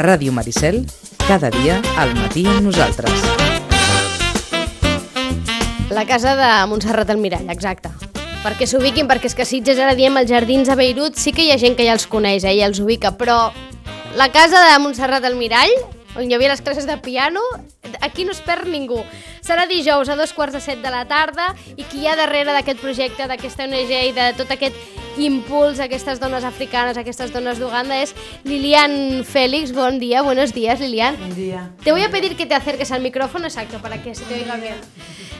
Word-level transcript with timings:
Ràdio 0.00 0.32
Maricel, 0.32 0.86
cada 1.28 1.50
dia 1.52 1.76
al 2.00 2.14
matí 2.16 2.46
amb 2.48 2.64
nosaltres. 2.64 3.12
La 5.92 6.06
casa 6.08 6.32
de 6.38 6.48
Montserrat 6.70 7.10
Almirall, 7.12 7.50
exacte. 7.52 7.90
Perquè 8.40 8.64
s'ubiquin, 8.64 9.08
perquè 9.10 9.28
és 9.28 9.36
que 9.36 9.44
Sitges 9.44 9.78
ara 9.78 9.96
diem 9.98 10.16
els 10.16 10.30
jardins 10.30 10.70
a 10.72 10.76
Beirut, 10.78 11.18
sí 11.20 11.34
que 11.36 11.44
hi 11.44 11.50
ha 11.52 11.58
gent 11.60 11.76
que 11.76 11.84
ja 11.84 11.92
els 11.92 12.06
coneix, 12.08 12.46
eh, 12.48 12.56
ja 12.56 12.70
els 12.70 12.80
ubica, 12.80 13.12
però 13.20 13.50
la 14.16 14.30
casa 14.32 14.62
de 14.70 14.78
Montserrat 14.80 15.26
Almirall, 15.28 15.74
on 16.16 16.24
hi 16.24 16.34
havia 16.34 16.54
les 16.54 16.64
classes 16.64 16.88
de 16.88 16.96
piano, 17.04 17.42
aquí 18.00 18.24
no 18.24 18.32
es 18.32 18.40
perd 18.40 18.70
ningú. 18.72 19.02
Serà 19.44 19.66
dijous 19.68 20.08
a 20.08 20.16
dos 20.16 20.32
quarts 20.32 20.56
de 20.56 20.64
set 20.64 20.80
de 20.80 20.90
la 20.90 21.04
tarda 21.04 21.52
i 21.76 21.84
qui 21.84 22.00
hi 22.00 22.08
ha 22.08 22.16
darrere 22.16 22.56
d'aquest 22.56 22.80
projecte, 22.80 23.28
d'aquesta 23.28 23.68
ONG 23.68 23.92
i 23.92 24.16
de 24.16 24.32
tot 24.38 24.50
aquest 24.56 24.74
impuls 25.18 25.80
a 25.80 25.84
aquestes 25.84 26.20
dones 26.20 26.44
africanes, 26.44 26.96
a 26.96 27.00
aquestes 27.00 27.32
dones 27.32 27.58
d'Uganda 27.58 28.00
es 28.02 28.14
Lilian 28.44 29.24
Félix. 29.24 29.72
Buen 29.72 29.98
día, 29.98 30.22
buenos 30.22 30.54
días 30.54 30.80
Lilian. 30.80 31.16
Buen 31.16 31.34
día. 31.34 31.70
Te 31.82 31.92
voy 31.92 32.02
a 32.02 32.10
pedir 32.10 32.36
que 32.36 32.46
te 32.46 32.54
acerques 32.54 32.92
al 32.92 33.02
micrófono, 33.02 33.46
exacto, 33.46 33.78
para 33.78 34.02
que 34.02 34.14
se 34.14 34.24
te 34.24 34.34
oiga 34.34 34.56
bien. 34.56 34.76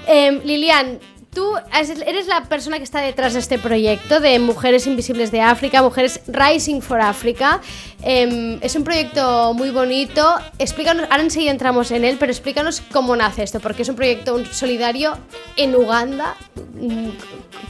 Eh, 0.06 0.40
Lilian, 0.44 0.98
tú 1.32 1.54
eres 1.72 2.26
la 2.26 2.44
persona 2.44 2.78
que 2.78 2.84
está 2.84 3.00
detrás 3.00 3.34
de 3.34 3.38
este 3.38 3.58
proyecto 3.58 4.20
de 4.20 4.38
Mujeres 4.38 4.86
Invisibles 4.86 5.30
de 5.30 5.40
África, 5.40 5.82
Mujeres 5.82 6.20
Rising 6.26 6.80
for 6.80 7.00
Africa. 7.00 7.60
Eh, 8.02 8.58
es 8.60 8.74
un 8.74 8.84
proyecto 8.84 9.54
muy 9.54 9.70
bonito. 9.70 10.34
Explícanos, 10.58 11.06
ahora 11.10 11.22
enseguida 11.22 11.52
entramos 11.52 11.90
en 11.92 12.04
él, 12.04 12.16
pero 12.18 12.32
explícanos 12.32 12.82
cómo 12.92 13.14
nace 13.14 13.42
esto, 13.42 13.60
porque 13.60 13.82
es 13.82 13.88
un 13.88 13.96
proyecto 13.96 14.44
solidario 14.52 15.16
en 15.56 15.74
Uganda. 15.76 16.36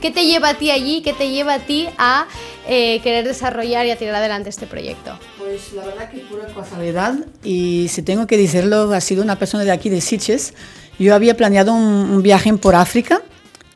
¿Qué 0.01 0.11
te 0.11 0.25
lleva 0.25 0.51
a 0.51 0.55
ti 0.55 0.71
allí? 0.71 1.03
¿Qué 1.03 1.13
te 1.13 1.31
lleva 1.31 1.55
a 1.55 1.59
ti 1.59 1.89
a 1.99 2.27
eh, 2.67 3.01
querer 3.03 3.27
desarrollar 3.27 3.85
y 3.85 3.91
a 3.91 3.97
tirar 3.97 4.15
adelante 4.15 4.49
este 4.49 4.67
proyecto? 4.67 5.19
Pues 5.39 5.73
la 5.75 5.85
verdad 5.85 6.11
que 6.11 6.19
pura 6.21 6.47
casualidad 6.47 7.15
y 7.45 7.89
si 7.89 8.03
tengo 8.03 8.27
que 8.27 8.39
decirlo, 8.39 8.93
ha 8.93 9.01
sido 9.01 9.23
una 9.23 9.37
persona 9.37 9.65
de 9.65 9.73
aquí 9.73 9.91
de 9.91 10.01
Sitges. 10.01 10.55
Yo 10.99 11.15
había 11.15 11.37
planeado 11.37 11.73
un, 11.73 11.83
un 11.83 12.23
viaje 12.23 12.53
por 12.55 12.75
África 12.75 13.23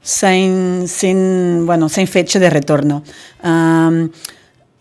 sin, 0.04 0.86
sin, 0.86 1.64
bueno, 1.64 1.88
sin 1.88 2.06
fecha 2.06 2.38
de 2.38 2.50
retorno. 2.50 3.02
Um, 3.42 4.10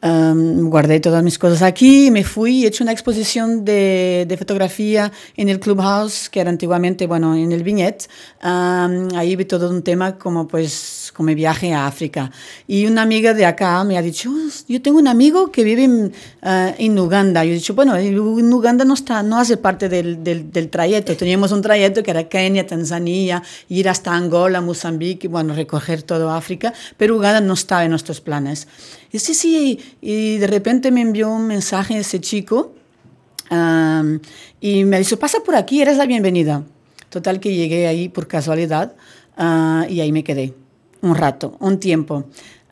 um, 0.04 0.70
guardé 0.70 1.00
todas 1.00 1.24
mis 1.24 1.40
cosas 1.40 1.62
aquí, 1.62 2.12
me 2.12 2.24
fui 2.24 2.66
he 2.66 2.68
hecho 2.68 2.84
una 2.84 2.92
exposición 2.92 3.64
de, 3.64 4.26
de, 4.28 4.38
fotografía 4.38 5.12
en 5.38 5.50
el 5.50 5.60
Clubhouse, 5.60 6.30
que 6.30 6.42
era 6.42 6.50
antiguamente, 6.50 7.08
bueno, 7.08 7.36
en 7.36 7.52
el 7.52 7.64
Viñet. 7.64 8.10
Um, 8.44 9.16
ahí 9.16 9.36
vi 9.36 9.46
todo 9.46 9.70
un 9.70 9.82
tema 9.82 10.18
como 10.18 10.48
pues 10.48 11.12
como 11.16 11.28
mi 11.28 11.36
viaje 11.36 11.74
a 11.74 11.88
África. 11.88 12.32
Y 12.68 12.86
una 12.86 13.04
amiga 13.04 13.34
de 13.34 13.46
acá 13.46 13.84
me 13.84 13.98
ha 13.98 14.02
dicho, 14.02 14.30
yo 14.68 14.82
tengo 14.82 14.98
un 14.98 15.08
amigo 15.08 15.52
que 15.52 15.64
vive 15.64 15.84
en, 15.84 16.14
uh, 16.42 16.74
en, 16.78 17.00
Uganda. 17.00 17.46
Yo 17.46 17.52
he 17.52 17.56
dicho, 17.56 17.74
bueno, 17.74 17.96
en 17.96 18.54
Uganda 18.54 18.84
no, 18.84 18.96
está, 18.96 19.24
no 19.24 19.38
hace 19.38 19.58
parte 19.58 19.90
del, 19.90 20.24
del, 20.24 20.52
del, 20.52 20.70
trayecto. 20.70 21.16
Teníamos 21.16 21.52
un 21.52 21.62
trayecto 21.62 22.04
que 22.04 22.12
era 22.12 22.28
Kenia, 22.28 22.66
Tanzania, 22.66 23.44
ir 23.70 23.88
hasta 23.88 24.14
Angola, 24.14 24.60
Mozambique, 24.62 25.28
bueno, 25.28 25.54
recoger 25.54 26.04
todo 26.04 26.32
África, 26.32 26.74
pero 26.98 27.16
Uganda 27.16 27.42
no 27.42 27.54
estaba 27.54 27.84
en 27.84 27.92
nuestros 27.92 28.20
planes. 28.20 28.68
Y 29.14 29.20
sí, 29.20 29.36
sí, 29.36 29.80
y 30.02 30.38
de 30.38 30.48
repente 30.48 30.92
me 30.92 31.02
envió 31.02 31.30
un 31.30 31.48
mensaje 31.48 31.98
ese 31.98 32.20
chico 32.20 32.74
y 34.60 34.84
me 34.86 35.00
dijo, 35.00 35.18
pasa 35.18 35.40
por 35.46 35.56
aquí, 35.56 35.82
eres 35.82 35.98
la 35.98 36.06
bienvenida. 36.06 36.64
Total 37.10 37.40
que 37.40 37.54
llegué 37.54 37.88
ahí 37.88 38.10
por 38.10 38.28
casualidad 38.28 38.96
uh, 39.38 39.88
y 39.90 40.02
ahí 40.02 40.12
me 40.12 40.24
quedé 40.24 40.54
un 41.02 41.16
rato, 41.16 41.56
un 41.60 41.80
tiempo. 41.80 42.26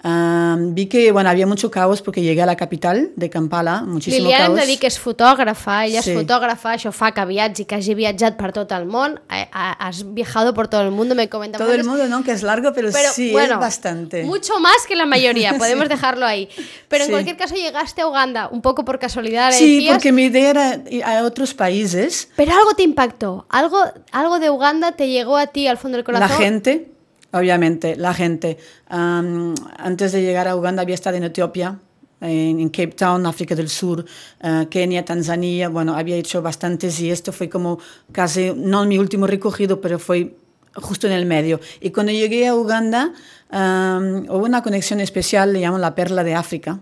Um, 0.04 0.74
vi 0.74 0.88
que 0.88 1.12
bueno, 1.12 1.30
havia 1.30 1.46
mucho 1.46 1.70
caos 1.70 2.02
perquè 2.02 2.24
llegué 2.24 2.42
a 2.42 2.48
la 2.48 2.56
capital 2.56 3.12
de 3.16 3.30
Kampala, 3.30 3.84
muchísimo 3.84 4.24
Liliana 4.24 4.46
caos. 4.48 4.58
hem 4.58 4.66
de 4.66 4.72
dir 4.72 4.80
que 4.80 4.88
és 4.90 4.98
fotògrafa, 4.98 5.86
ella 5.86 6.02
sí. 6.02 6.10
és 6.10 6.18
fotògrafa, 6.18 6.74
això 6.74 6.90
fa 6.92 7.12
que 7.14 7.26
viatgi, 7.30 7.68
que 7.70 7.78
hagi 7.78 7.94
viatjat 7.94 8.40
per 8.40 8.50
tot 8.56 8.74
el 8.74 8.88
món, 8.90 9.20
has 9.30 10.02
viajado 10.16 10.56
por 10.56 10.68
todo 10.68 10.82
el 10.82 10.92
mundo, 10.92 11.14
me 11.14 11.30
comenta. 11.30 11.60
Todo 11.60 11.74
el 11.74 11.84
mundo, 11.84 12.08
no, 12.08 12.24
que 12.24 12.32
es 12.32 12.42
largo, 12.42 12.74
pero, 12.74 12.90
pero 12.92 13.12
sí, 13.14 13.32
bueno, 13.32 13.54
es 13.54 13.60
bastante. 13.60 14.24
Mucho 14.24 14.60
más 14.60 14.88
que 14.88 14.96
la 14.96 15.06
mayoría, 15.06 15.54
podemos 15.60 15.84
sí. 15.84 15.90
dejarlo 15.90 16.26
ahí. 16.26 16.50
Pero 16.88 17.04
en 17.04 17.08
sí. 17.08 17.12
cualquier 17.12 17.38
caso 17.38 17.54
llegaste 17.54 18.02
a 18.02 18.08
Uganda, 18.08 18.50
un 18.52 18.64
poco 18.64 18.84
por 18.84 18.98
casualidad. 18.98 19.52
Sí, 19.52 19.76
decías, 19.76 19.94
porque 19.94 20.12
mi 20.12 20.24
idea 20.26 20.50
era 20.50 20.82
ir 20.90 21.04
a 21.04 21.24
otros 21.24 21.54
países. 21.54 22.28
Pero 22.36 22.54
algo 22.54 22.74
te 22.74 22.82
impactó, 22.82 23.46
algo, 23.50 23.84
algo 24.12 24.40
de 24.40 24.50
Uganda 24.50 24.94
te 24.94 25.10
llegó 25.10 25.38
a 25.38 25.46
ti 25.46 25.68
al 25.68 25.78
fondo 25.78 25.98
del 25.98 26.06
corazón. 26.06 26.28
La 26.28 26.36
gente, 26.36 26.91
obviamente, 27.32 27.96
la 27.96 28.14
gente. 28.14 28.58
Antes 28.88 30.12
de 30.12 30.22
llegar 30.22 30.48
a 30.48 30.56
Uganda 30.56 30.82
había 30.82 30.96
estado 30.96 31.18
en 31.18 31.24
Etiopía, 31.24 31.80
en, 32.22 32.70
Cape 32.70 32.92
Town, 32.92 33.26
África 33.26 33.56
del 33.56 33.70
Sur, 33.70 34.06
uh, 34.44 34.66
Kenia, 34.70 35.04
Tanzania, 35.04 35.70
bueno, 35.70 35.96
había 35.96 36.16
hecho 36.16 36.42
bastantes 36.42 37.00
y 37.00 37.10
esto 37.10 37.32
fue 37.32 37.50
como 37.50 37.80
casi, 38.12 38.54
no 38.56 38.86
mi 38.86 39.00
último 39.00 39.26
recogido, 39.26 39.82
pero 39.82 39.98
fue 39.98 40.36
justo 40.76 41.08
en 41.08 41.14
el 41.14 41.26
medio. 41.26 41.60
Y 41.80 41.90
cuando 41.90 42.12
llegué 42.12 42.48
a 42.48 42.56
Uganda, 42.56 43.12
um, 43.52 44.30
hubo 44.30 44.46
una 44.46 44.62
conexión 44.62 45.00
especial, 45.00 45.54
le 45.54 45.62
llaman 45.62 45.82
la 45.82 45.96
perla 45.96 46.24
de 46.24 46.36
África. 46.36 46.80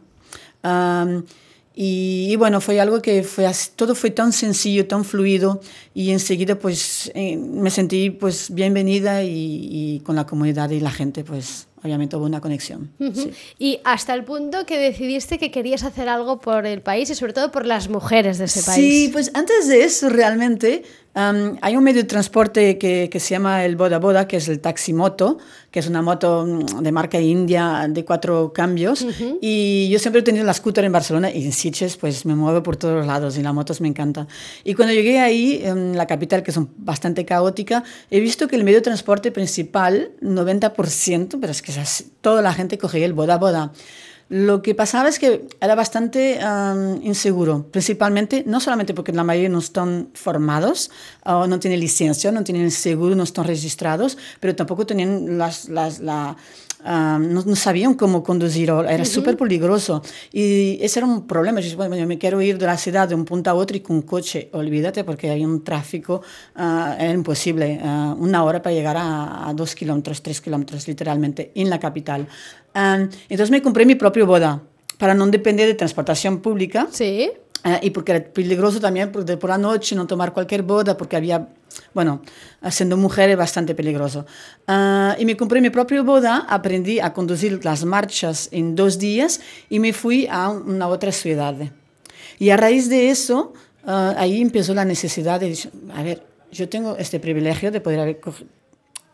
Y, 1.81 2.28
y, 2.29 2.35
bueno, 2.35 2.59
fue 2.59 2.78
algo 2.81 3.01
que 3.01 3.23
fue 3.23 3.45
así, 3.45 3.69
todo 3.73 3.95
fue 3.95 4.12
tan 4.12 4.34
sencillo, 4.34 4.85
tan 4.85 5.06
fluido 5.06 5.62
y 5.94 6.12
enseguida 6.12 6.56
pues 6.56 7.09
eh, 7.16 7.38
me 7.38 7.69
sentí 7.69 8.09
pues 8.09 8.53
bienvenida 8.53 9.23
y, 9.23 9.29
y, 9.72 10.00
con 10.01 10.18
la 10.18 10.25
comunidad 10.25 10.72
y 10.72 10.81
la 10.81 10.91
gente 10.91 11.23
pues 11.23 11.69
obviamente 11.81 12.18
hubo 12.18 12.25
una 12.25 12.41
conexión. 12.41 12.91
Uh 13.00 13.06
-huh. 13.06 13.13
sí. 13.16 13.31
Y 13.59 13.79
hasta 13.85 14.13
el 14.13 14.25
punto 14.25 14.66
que 14.66 14.78
decidiste 14.78 15.38
que 15.38 15.51
querías 15.51 15.84
hacer 15.84 16.09
algo 16.09 16.41
por 16.41 16.66
el 16.66 16.81
país 16.81 17.09
y 17.12 17.16
sobre 17.16 17.31
todo 17.31 17.50
por 17.50 17.66
las 17.66 17.88
mujeres 17.88 18.39
de 18.39 18.45
ese 18.45 18.62
país. 18.62 18.75
Sí, 18.75 19.09
pues 19.13 19.31
antes 19.34 19.69
de 19.69 19.85
eso 19.85 20.09
realmente 20.09 20.84
um, 21.16 21.58
hay 21.62 21.75
un 21.75 21.84
medio 21.84 22.02
de 22.02 22.08
transporte 22.08 22.78
que, 22.78 23.09
que, 23.12 23.20
se 23.20 23.31
llama 23.31 23.66
el 23.66 23.75
Boda 23.75 24.00
Boda, 24.00 24.28
que 24.28 24.38
es 24.38 24.47
el 24.47 24.59
taximoto, 24.59 25.38
que 25.72 25.80
es 25.80 25.88
una 25.88 26.02
moto 26.02 26.46
de 26.46 26.92
marca 26.92 27.20
india 27.20 27.88
de 27.90 28.03
cuatro 28.06 28.52
cambios. 28.53 29.02
Uh 29.02 29.09
-huh. 29.09 29.38
Y 29.42 29.90
yo 29.90 30.00
siempre 30.00 30.22
he 30.22 30.24
tenido 30.24 30.46
la 30.46 30.53
scooter 30.53 30.84
en 30.84 30.92
Barcelona 30.92 31.31
y 31.31 31.46
en 31.46 31.52
Sitges 31.52 31.98
pues 31.98 32.25
me 32.25 32.36
muevo 32.36 32.64
por 32.64 32.78
todos 32.78 33.06
lados 33.06 33.38
y 33.38 33.44
la 33.44 33.53
motos 33.53 33.81
me 33.81 33.88
encanta. 33.88 34.28
Y 34.64 34.74
cuando 34.74 34.94
llegué 34.94 35.19
ahí, 35.19 35.62
en 35.64 35.96
la 35.98 36.08
capital, 36.08 36.44
que 36.44 36.52
es 36.52 36.58
bastante 36.78 37.25
caótica, 37.25 37.84
he 38.09 38.19
visto 38.19 38.48
que 38.48 38.56
el 38.56 38.64
medio 38.64 38.80
de 38.80 38.84
transporte 38.84 39.31
principal, 39.31 40.12
90%, 40.22 41.38
pero 41.40 41.52
es 41.52 41.62
que 41.62 41.74
toda 42.22 42.42
la 42.42 42.53
gente 42.53 42.78
cogía 42.78 43.06
el 43.06 43.14
boda 43.14 43.38
boda. 43.38 43.72
Lo 44.29 44.62
que 44.62 44.75
pasaba 44.75 45.09
es 45.09 45.17
que 45.17 45.47
era 45.59 45.73
bastante 45.73 46.40
inseguro, 47.01 47.66
principalmente, 47.72 48.44
no 48.45 48.59
solamente 48.59 48.94
porque 48.94 49.12
la 49.12 49.23
mayoría 49.23 49.50
no 49.50 49.57
están 49.57 50.09
formados, 50.13 50.91
o 51.25 51.47
no 51.47 51.59
tienen 51.59 51.79
licencia, 51.79 52.31
no 52.31 52.44
tienen 52.44 52.69
seguro, 52.69 53.16
no 53.16 53.23
están 53.23 53.45
registrados, 53.45 54.19
pero 54.39 54.56
tampoco 54.56 54.85
tenían 54.85 55.39
las, 55.39 55.68
las, 55.68 56.00
la, 56.00 56.38
um, 56.85 57.34
no, 57.34 57.44
no, 57.45 57.56
sabían 57.56 57.94
cómo 57.94 58.23
conducir, 58.23 58.69
era 58.69 58.79
uh 58.79 58.84
-huh. 58.84 59.06
súper 59.06 59.38
peligroso. 59.38 60.01
Y 60.31 60.78
ese 60.81 61.00
era 61.00 61.07
un 61.07 61.28
problema. 61.28 61.59
Yo, 61.62 61.75
bueno, 61.78 61.95
yo 61.95 62.06
me 62.07 62.17
quiero 62.17 62.41
ir 62.41 62.57
de 62.57 62.66
la 62.66 62.78
ciudad 62.78 63.07
de 63.07 63.16
un 63.16 63.25
punto 63.25 63.50
a 63.50 63.53
otro 63.53 63.78
y 63.78 63.81
con 63.81 63.97
un 63.97 64.01
coche, 64.03 64.50
olvídate, 64.53 65.03
porque 65.03 65.29
hay 65.29 65.44
un 65.45 65.63
tráfico, 65.63 66.22
uh, 66.56 66.94
era 66.97 67.12
imposible. 67.12 67.79
Uh, 67.84 68.13
una 68.22 68.44
hora 68.44 68.62
para 68.62 68.75
llegar 68.75 68.97
a, 68.97 69.47
a, 69.47 69.53
dos 69.53 69.75
kilómetros, 69.75 70.22
tres 70.22 70.41
kilómetros, 70.41 70.88
literalmente, 70.88 71.51
en 71.56 71.69
la 71.69 71.79
capital. 71.79 72.28
Um, 72.75 73.09
entonces 73.29 73.51
me 73.51 73.62
compré 73.62 73.85
mi 73.85 73.95
propio 73.95 74.25
boda 74.25 74.62
para 74.97 75.13
no 75.13 75.25
depender 75.28 75.68
de 75.68 75.73
transportación 75.73 76.39
pública. 76.39 76.88
Sí. 76.91 77.31
Uh, 77.69 77.85
y 77.85 77.90
porque 77.90 78.13
era 78.13 78.24
peligroso 78.24 78.80
también 78.80 79.12
por, 79.12 79.25
por 79.38 79.50
la 79.50 79.57
noche 79.57 79.96
no 79.96 80.07
tomar 80.07 80.34
cualquier 80.34 80.63
boda 80.63 80.96
porque 80.96 81.18
había, 81.18 81.50
bueno, 81.94 82.22
siendo 82.69 82.96
mujer 82.97 83.30
es 83.30 83.38
bastante 83.38 83.75
peligroso. 83.75 84.25
Uh, 84.68 85.19
y 85.19 85.25
me 85.25 85.35
compré 85.35 85.59
mi 85.62 85.69
propio 85.69 86.03
boda, 86.03 86.46
aprendí 86.47 87.00
a 87.00 87.12
conducir 87.12 87.63
las 87.66 87.83
marchas 87.83 88.48
en 88.51 88.75
dos 88.75 88.98
días 88.98 89.42
y 89.69 89.80
me 89.80 89.92
fui 89.92 90.27
a 90.31 90.50
una 90.50 90.88
otra 90.88 91.12
ciudad. 91.12 91.56
Y 92.39 92.50
a 92.50 92.57
raíz 92.57 92.89
de 92.89 93.10
eso, 93.10 93.54
uh, 93.86 94.13
ahí 94.18 94.42
empezó 94.42 94.74
la 94.74 94.86
necesidad 94.86 95.39
de, 95.39 95.57
a 95.94 96.01
ver, 96.01 96.24
yo 96.51 96.69
tengo 96.69 96.95
este 96.98 97.19
privilegio 97.19 97.71
de 97.71 97.81
poder 97.81 98.00
haber 98.00 98.21
de, 98.21 98.31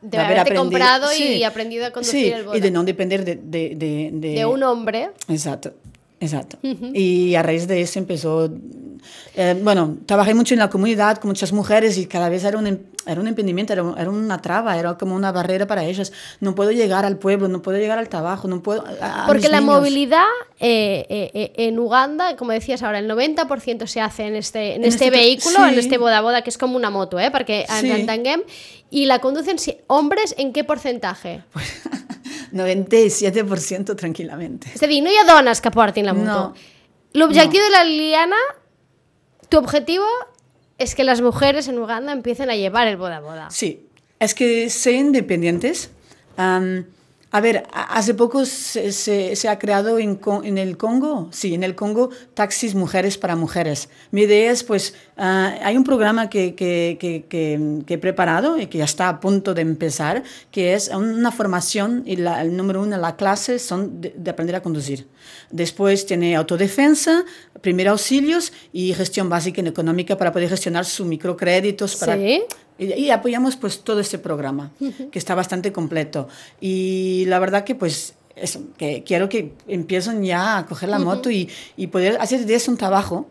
de 0.01 0.17
haber 0.17 0.39
haberte 0.39 0.59
comprado 0.59 1.09
sí, 1.09 1.37
y 1.37 1.43
aprendido 1.43 1.87
a 1.87 1.91
conducir 1.91 2.25
sí, 2.27 2.31
el 2.31 2.43
boda. 2.43 2.57
y 2.57 2.59
de 2.61 2.71
no 2.71 2.83
depender 2.83 3.25
de, 3.25 3.35
de, 3.35 3.75
de, 3.75 4.09
de, 4.13 4.29
de 4.35 4.45
un 4.45 4.61
hombre. 4.61 5.09
Exacto. 5.27 5.73
Exacto. 6.19 6.57
Uh 6.63 6.67
-huh. 6.67 6.91
Y 6.93 7.35
a 7.35 7.43
raíz 7.43 7.67
de 7.67 7.81
eso 7.81 7.99
empezó, 7.99 8.49
eh, 9.35 9.59
bueno, 9.61 9.97
trabajé 10.05 10.33
mucho 10.33 10.53
en 10.53 10.59
la 10.59 10.69
comunidad 10.69 11.17
con 11.17 11.29
muchas 11.29 11.51
mujeres 11.51 11.97
y 11.97 12.05
cada 12.05 12.29
vez 12.29 12.43
era 12.45 12.57
un, 12.57 12.67
era 13.05 13.19
un 13.19 13.27
emprendimiento, 13.27 13.73
era, 13.73 13.83
era, 13.97 14.09
una 14.09 14.41
traba, 14.41 14.77
era 14.79 14.97
como 14.97 15.13
una 15.15 15.31
barrera 15.31 15.67
para 15.67 15.83
ellas. 15.83 16.13
No 16.39 16.55
puedo 16.55 16.71
llegar 16.71 17.05
al 17.05 17.17
pueblo, 17.17 17.47
no 17.49 17.61
puedo 17.61 17.77
llegar 17.77 17.99
al 17.99 18.07
trabajo, 18.07 18.47
no 18.47 18.63
puedo... 18.63 18.83
A, 19.01 19.23
a 19.23 19.27
Porque 19.27 19.49
la 19.49 19.59
niños. 19.59 19.75
movilidad 19.75 20.23
eh, 20.59 21.05
eh, 21.09 21.53
en 21.57 21.77
Uganda, 21.79 22.37
como 22.37 22.51
decías 22.53 22.81
ahora, 22.81 22.99
el 22.99 23.09
90% 23.09 23.85
se 23.85 23.99
hace 23.99 24.23
en 24.27 24.35
este, 24.37 24.75
en, 24.75 24.83
en 24.83 24.87
este, 24.87 25.05
este, 25.05 25.17
vehículo, 25.17 25.57
sí. 25.57 25.73
en 25.73 25.79
este 25.79 25.97
boda 25.97 26.21
boda, 26.21 26.43
que 26.43 26.49
es 26.49 26.57
como 26.57 26.77
una 26.77 26.89
moto, 26.89 27.19
¿eh? 27.19 27.29
Porque 27.29 27.65
sí. 27.81 27.91
entenguem, 27.91 28.41
y 28.89 29.05
la 29.05 29.19
conducen 29.19 29.57
hombres 29.87 30.33
en 30.37 30.53
qué 30.53 30.63
porcentaje? 30.63 31.43
Pues, 31.51 31.81
97% 32.55 33.95
tranquil·lament. 33.99 34.61
És 34.73 34.83
a 34.83 34.87
dir, 34.87 35.01
no 35.03 35.11
hi 35.11 35.17
ha 35.19 35.25
dones 35.27 35.61
que 35.61 35.71
portin 35.75 36.07
la 36.07 36.15
moto. 36.15 36.39
No. 36.55 36.71
L'objectiu 37.15 37.61
no. 37.61 37.65
de 37.67 37.71
la 37.71 37.83
Liliana 37.87 38.39
Tu 39.49 39.57
objetivo 39.57 40.05
es 40.77 40.95
que 40.95 41.03
las 41.03 41.21
mujeres 41.21 41.67
en 41.67 41.79
Uganda 41.79 42.11
empiecen 42.11 42.49
a 42.49 42.55
llevar 42.55 42.87
el 42.87 42.97
boda 42.97 43.19
boda. 43.19 43.49
Sí, 43.49 43.87
es 44.19 44.33
que 44.33 44.69
sean 44.69 45.07
independientes. 45.07 45.91
am, 46.37 46.85
a 47.35 47.41
ver, 47.41 47.63
hace 47.73 48.13
poco 48.13 48.45
se, 48.45 49.49
ha 49.49 49.59
creado 49.59 49.99
en, 49.99 50.57
el 50.57 50.77
Congo, 50.77 51.27
sí, 51.33 51.53
en 51.53 51.63
el 51.63 51.75
Congo, 51.75 52.09
taxis 52.33 52.75
mujeres 52.75 53.17
para 53.17 53.35
mujeres. 53.35 53.89
Mi 54.11 54.21
idea 54.21 54.53
es, 54.53 54.63
pues, 54.63 54.93
ah, 55.17 55.53
hay 55.61 55.75
un 55.75 55.83
programa 55.83 56.29
que, 56.29 56.55
he 56.57 57.97
preparado 57.97 58.57
y 58.57 58.67
que 58.67 58.77
ya 58.77 58.85
está 58.85 59.09
a 59.09 59.19
punto 59.19 59.53
de 59.53 59.63
empezar, 59.63 60.23
que 60.49 60.75
es 60.75 60.87
una 60.87 61.29
formación 61.33 62.03
y 62.05 62.13
el 62.21 62.55
número 62.55 62.81
uno, 62.81 62.97
la 62.97 63.17
clase, 63.17 63.59
son 63.59 63.99
de, 63.99 64.13
de 64.15 64.31
aprender 64.31 64.55
a 64.55 64.61
conducir. 64.61 65.05
Después 65.51 66.05
tiene 66.05 66.37
autodefensa, 66.37 67.25
primeros 67.59 67.99
auxilios 67.99 68.53
y 68.71 68.93
gestión 68.93 69.27
básica 69.27 69.61
y 69.61 69.67
económica 69.67 70.17
para 70.17 70.31
poder 70.31 70.47
gestionar 70.47 70.85
sus 70.85 71.05
microcréditos, 71.05 71.97
para 71.97 72.15
Sí. 72.15 72.43
Y, 72.77 72.93
y 72.93 73.09
apoyamos 73.11 73.55
pues 73.55 73.81
todo 73.81 73.99
este 73.99 74.17
programa, 74.17 74.71
que 75.11 75.19
está 75.19 75.35
bastante 75.35 75.71
completo. 75.71 76.27
Y 76.59 77.25
la 77.27 77.39
verdad 77.39 77.63
que 77.63 77.75
pues 77.75 78.13
eso, 78.35 78.61
que 78.77 79.03
quiero 79.03 79.29
que 79.29 79.53
empiecen 79.67 80.23
ya 80.23 80.57
a 80.57 80.65
coger 80.65 80.89
la 80.89 80.99
moto 80.99 81.31
y, 81.31 81.49
y 81.77 81.87
poder 81.87 82.17
hacer 82.19 82.45
de 82.45 82.55
eso 82.55 82.71
un 82.71 82.77
trabajo. 82.77 83.27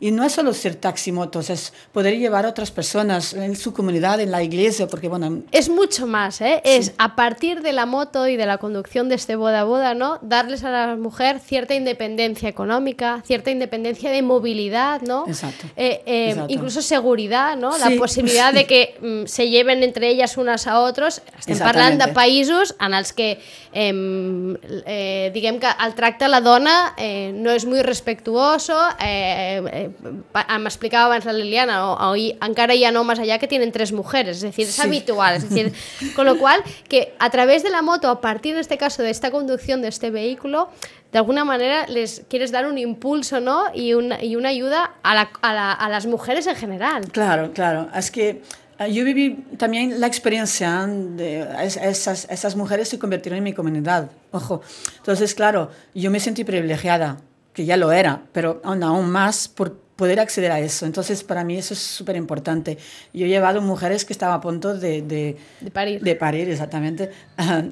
Y 0.00 0.10
no 0.10 0.24
es 0.24 0.32
solo 0.32 0.52
ser 0.52 0.74
taximotos, 0.74 1.50
es 1.50 1.72
poder 1.92 2.18
llevar 2.18 2.44
a 2.46 2.48
otras 2.50 2.70
personas 2.70 3.32
en 3.32 3.54
su 3.56 3.72
comunidad, 3.72 4.20
en 4.20 4.30
la 4.30 4.42
iglesia, 4.42 4.86
porque 4.86 5.08
bueno, 5.08 5.42
Es 5.52 5.68
mucho 5.68 6.06
más, 6.06 6.40
¿eh? 6.40 6.60
Es 6.64 6.92
a 6.98 7.14
partir 7.16 7.62
de 7.62 7.72
la 7.72 7.86
moto 7.86 8.26
y 8.26 8.36
de 8.36 8.44
la 8.44 8.58
conducción 8.58 9.08
de 9.08 9.14
este 9.14 9.36
boda 9.36 9.64
boda, 9.64 9.94
¿no? 9.94 10.18
Darles 10.20 10.64
a 10.64 10.70
la 10.70 10.96
mujer 10.96 11.38
cierta 11.38 11.74
independencia 11.74 12.48
económica, 12.48 13.22
cierta 13.24 13.50
independencia 13.50 14.10
de 14.10 14.20
movilidad, 14.22 15.00
¿no? 15.02 15.24
Exacto. 15.28 15.66
Eh, 15.76 16.02
eh, 16.06 16.30
Exacto. 16.30 16.52
Incluso 16.52 16.82
seguridad, 16.82 17.56
¿no? 17.56 17.76
La 17.78 17.88
Sí. 17.88 17.96
posibilidad 17.98 18.52
de 18.52 18.66
que 18.66 18.96
mm, 19.00 19.26
se 19.26 19.48
lleven 19.48 19.82
entre 19.82 20.08
ellas 20.08 20.36
unas 20.36 20.66
a 20.66 20.80
otros. 20.80 21.22
Estem 21.38 21.58
parlant 21.58 21.98
de 22.02 22.12
països 22.12 22.74
en 22.80 22.94
els 22.94 23.12
que, 23.12 23.38
em, 23.72 24.56
eh, 24.86 25.30
diguem 25.34 25.58
que 25.60 25.68
el 25.84 25.94
tracte 25.94 26.24
a 26.24 26.28
la 26.28 26.40
dona 26.40 26.94
eh, 26.96 27.32
no 27.34 27.50
és 27.50 27.64
molt 27.66 27.82
respetuoso. 27.86 28.74
Eh, 29.00 29.62
eh, 29.72 29.83
pa- 30.32 30.46
m'explicava 30.58 31.06
abans 31.06 31.24
la 31.24 31.32
Liliana, 31.32 31.90
o, 31.90 32.12
o 32.12 32.14
encara 32.16 32.74
hi 32.74 32.84
ha 32.84 32.90
homes 32.98 33.18
allá 33.18 33.38
que 33.38 33.46
tienen 33.48 33.72
tres 33.72 33.92
mujeres, 33.92 34.36
es 34.38 34.42
decir, 34.42 34.66
es 34.68 34.74
Sí. 34.74 34.82
habitual. 34.82 35.36
Es 35.36 35.48
decir, 35.48 35.72
con 36.16 36.26
lo 36.26 36.38
cual, 36.38 36.62
que 36.88 37.14
a 37.18 37.30
través 37.30 37.62
de 37.62 37.70
la 37.70 37.82
moto, 37.82 38.08
a 38.08 38.20
partir 38.20 38.54
de 38.54 38.60
este 38.60 38.76
caso, 38.78 39.02
de 39.02 39.10
esta 39.10 39.30
conducción 39.30 39.82
de 39.82 39.88
este 39.88 40.10
vehículo, 40.10 40.68
de 41.12 41.18
alguna 41.18 41.44
manera 41.44 41.86
les 41.86 42.22
quieres 42.28 42.50
dar 42.50 42.66
un 42.66 42.76
impulso, 42.76 43.38
¿no? 43.40 43.64
Y 43.72 43.94
una, 43.94 44.22
y 44.22 44.34
una 44.36 44.48
ayuda 44.48 44.94
a, 45.02 45.14
la- 45.14 45.30
a 45.42 45.54
la- 45.54 45.72
a 45.72 45.88
las 45.88 46.06
mujeres 46.06 46.46
en 46.46 46.56
general. 46.56 47.04
Claro, 47.12 47.52
claro. 47.52 47.88
Es 47.94 48.10
que 48.10 48.42
eh, 48.80 48.92
yo 48.92 49.04
viví 49.04 49.44
también 49.56 50.00
la 50.00 50.08
experiencia 50.08 50.84
de 50.88 51.46
es- 51.62 51.76
esas, 51.76 52.26
esas 52.28 52.56
mujeres 52.56 52.88
se 52.88 52.98
convirtieron 52.98 53.38
en 53.38 53.44
mi 53.44 53.52
comunidad. 53.52 54.10
Ojo. 54.32 54.62
Entonces, 54.96 55.36
claro, 55.36 55.70
yo 55.94 56.10
me 56.10 56.18
sentí 56.18 56.42
privilegiada, 56.42 57.18
que 57.54 57.64
ya 57.64 57.76
lo 57.78 57.92
era, 57.92 58.22
pero 58.32 58.60
aún, 58.64 58.82
aún 58.82 59.08
más 59.10 59.48
por 59.48 59.78
poder 59.96 60.18
acceder 60.20 60.50
a 60.50 60.58
eso. 60.60 60.86
Entonces, 60.86 61.22
para 61.22 61.44
mí 61.44 61.56
eso 61.56 61.72
es 61.72 61.80
súper 61.80 62.16
importante. 62.16 62.76
Yo 63.12 63.26
he 63.26 63.28
llevado 63.28 63.62
mujeres 63.62 64.04
que 64.04 64.12
estaban 64.12 64.36
a 64.36 64.40
punto 64.40 64.74
de, 64.76 65.02
de, 65.02 65.36
De 65.60 65.70
parir. 65.70 66.02
de 66.02 66.16
parir, 66.16 66.50
exactamente, 66.50 67.10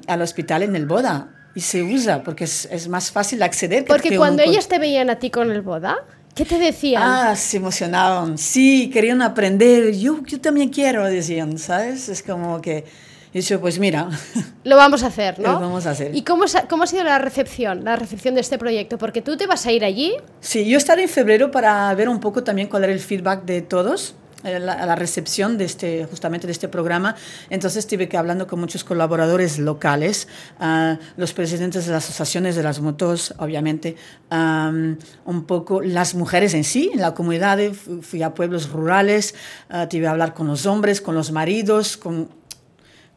al 0.07 0.21
hospital 0.21 0.63
en 0.63 0.75
el 0.75 0.85
boda. 0.85 1.29
Y 1.55 1.59
se 1.59 1.83
usa 1.83 2.23
porque 2.23 2.45
es, 2.45 2.67
es 2.71 2.87
más 2.87 3.11
fácil 3.11 3.43
acceder. 3.43 3.83
que- 3.83 3.89
Porque 3.89 4.09
que 4.09 4.17
cuando 4.17 4.41
ellas 4.41 4.67
te 4.67 4.79
veían 4.79 5.09
a 5.09 5.19
ti 5.19 5.29
con 5.29 5.51
el 5.51 5.61
boda, 5.61 5.97
¿qué 6.33 6.45
te 6.45 6.57
decían? 6.57 7.03
Ah, 7.05 7.35
se 7.35 7.57
emocionaban. 7.57 8.37
Sí, 8.39 8.89
querían 8.91 9.21
aprender. 9.21 9.91
Yo, 9.93 10.23
yo 10.25 10.39
también 10.41 10.69
quiero, 10.69 11.03
decían, 11.05 11.57
¿sabes? 11.59 12.07
Es 12.09 12.23
como 12.23 12.59
que... 12.61 12.85
Y 13.33 13.41
yo, 13.41 13.59
pues 13.59 13.79
mira, 13.79 14.09
Lo 14.63 14.75
vamos 14.77 15.03
a 15.03 15.07
hacer, 15.07 15.39
¿no? 15.39 15.53
Lo 15.53 15.59
vamos 15.59 15.85
a 15.87 15.91
hacer. 15.91 16.15
¿Y 16.15 16.21
cómo, 16.21 16.45
cómo 16.69 16.83
ha 16.83 16.87
sido 16.87 17.03
la 17.03 17.17
recepción, 17.19 17.83
la 17.83 17.95
recepción 17.95 18.35
de 18.35 18.41
este 18.41 18.57
proyecto? 18.57 18.97
Porque 18.97 19.21
tú 19.21 19.35
te 19.37 19.47
vas 19.47 19.65
a 19.65 19.71
ir 19.71 19.83
allí, 19.83 20.13
sí, 20.39 20.65
yo 20.69 20.77
estaré 20.77 21.03
en 21.03 21.09
febrero 21.09 21.49
para 21.51 21.93
ver 21.95 22.09
un 22.09 22.19
poco 22.19 22.43
también 22.43 22.67
cuál 22.67 22.83
era 22.83 22.93
el 22.93 22.99
feedback 22.99 23.43
de 23.45 23.61
todos 23.61 24.15
eh, 24.43 24.59
la, 24.59 24.85
la 24.85 24.95
recepción 24.95 25.57
de 25.57 25.63
este 25.63 26.05
justamente 26.05 26.45
de 26.47 26.51
este 26.51 26.67
programa 26.67 27.15
entonces 27.49 27.87
tuve 27.87 28.09
que 28.09 28.17
hablando 28.17 28.45
con 28.45 28.59
muchos 28.59 28.83
colaboradores 28.83 29.57
locales 29.57 30.27
ah, 30.59 30.97
los 31.15 31.31
presidentes 31.31 31.85
de 31.85 31.93
las 31.93 32.03
asociaciones 32.09 32.57
de 32.57 32.63
las 32.63 32.81
motos 32.81 33.33
obviamente 33.37 33.95
am, 34.29 34.97
un 35.25 35.45
poco 35.45 35.81
las 35.81 36.13
mujeres 36.15 36.53
en 36.55 36.65
sí 36.65 36.91
en 36.93 36.99
la 36.99 37.13
comunidad 37.13 37.57
fu- 37.71 38.01
fui 38.01 38.21
a 38.21 38.33
pueblos 38.33 38.69
rurales 38.69 39.33
ah, 39.69 39.87
tuve 39.87 40.01
que 40.01 40.07
hablar 40.07 40.33
con 40.33 40.47
los 40.47 40.65
hombres 40.65 40.99
con 40.99 41.15
los 41.15 41.31
maridos 41.31 41.95
con 41.95 42.27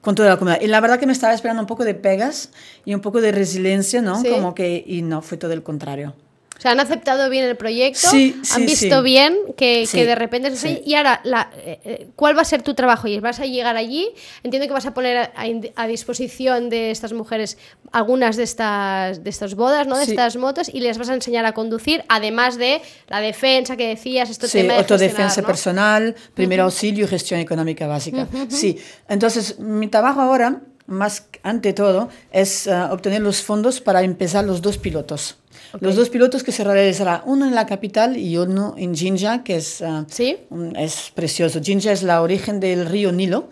con 0.00 0.14
toda 0.14 0.28
la 0.28 0.36
comunidad. 0.36 0.60
Y 0.62 0.66
la 0.68 0.80
verdad 0.80 0.98
que 0.98 1.06
me 1.06 1.12
estaba 1.12 1.34
esperando 1.34 1.62
un 1.62 1.66
poco 1.66 1.84
de 1.84 1.94
pegas 1.94 2.50
y 2.84 2.94
un 2.94 3.00
poco 3.00 3.20
de 3.20 3.32
resiliencia, 3.32 4.02
¿no? 4.02 4.20
Sí. 4.20 4.28
Como 4.28 4.54
que, 4.54 4.84
y 4.86 5.02
no, 5.02 5.22
fue 5.22 5.36
todo 5.36 5.52
el 5.52 5.62
contrario. 5.62 6.14
O 6.56 6.60
sea, 6.60 6.70
han 6.70 6.80
aceptado 6.80 7.28
bien 7.28 7.44
el 7.44 7.56
proyecto, 7.56 8.08
Sí, 8.08 8.40
han 8.54 8.64
visto 8.64 8.96
sí. 8.98 9.02
bien 9.04 9.36
que, 9.56 9.86
de 9.92 10.14
repente 10.14 10.48
así. 10.48 10.80
Y 10.86 10.94
ahora, 10.94 11.20
la, 11.24 11.50
eh, 11.58 11.80
eh, 11.84 12.08
¿cuál 12.16 12.36
va 12.36 12.42
a 12.42 12.44
ser 12.46 12.62
tu 12.62 12.72
trabajo? 12.74 13.08
¿Y 13.08 13.20
¿Vas 13.20 13.40
a 13.40 13.44
llegar 13.46 13.76
allí? 13.76 14.08
Entiendo 14.42 14.66
que 14.66 14.72
vas 14.72 14.86
a 14.86 14.94
poner 14.94 15.16
a, 15.18 15.32
a 15.36 15.46
in- 15.46 15.70
a 15.76 15.86
disposición 15.86 16.70
de 16.70 16.90
estas 16.90 17.12
mujeres 17.12 17.58
algunas 17.92 18.36
de 18.36 18.44
estas, 18.44 19.22
de 19.22 19.28
estas 19.30 19.54
bodas, 19.54 19.86
¿no? 19.86 19.96
De 19.98 20.04
estas 20.04 20.36
motos, 20.36 20.70
y 20.72 20.80
les 20.80 20.96
vas 20.98 21.10
a 21.10 21.14
enseñar 21.14 21.44
a 21.44 21.52
conducir, 21.52 22.04
además 22.08 22.56
de 22.56 22.80
la 23.08 23.20
defensa 23.20 23.76
que 23.76 23.88
decías, 23.88 24.30
esto 24.30 24.48
tema 24.48 24.72
de 24.74 24.78
autodefensa 24.80 25.42
personal, 25.42 26.14
primer 26.34 26.60
auxilio 26.60 27.04
y 27.04 27.08
gestión 27.08 27.38
económica 27.40 27.86
básica. 27.86 28.26
Sí, 28.48 28.78
entonces 29.08 29.58
mi 29.58 29.88
trabajo 29.88 30.20
ahora, 30.20 30.60
más 30.86 31.26
ante 31.42 31.72
todo, 31.72 32.08
es 32.32 32.68
ah, 32.68 32.90
obtener 32.92 33.20
los 33.22 33.42
fondos 33.42 33.80
para 33.80 34.02
empezar 34.02 34.44
los 34.44 34.62
dos 34.62 34.78
pilotos. 34.78 35.38
Los 35.80 35.96
dos 35.96 36.10
pilotos 36.10 36.44
que 36.44 36.52
se 36.52 36.62
realizará 36.64 37.22
uno 37.26 37.44
en 37.46 37.54
la 37.54 37.66
capital 37.66 38.16
y 38.16 38.36
uno 38.38 38.74
en 38.78 38.94
Jinja, 38.94 39.42
que 39.42 39.56
es, 39.56 39.82
ah, 39.82 40.04
¿Sí? 40.08 40.36
un- 40.50 40.76
es 40.76 41.10
precioso. 41.14 41.60
Jinja 41.62 41.92
es 41.92 42.02
la 42.02 42.22
origen 42.22 42.60
del 42.60 42.86
río 42.86 43.10
Nilo. 43.10 43.48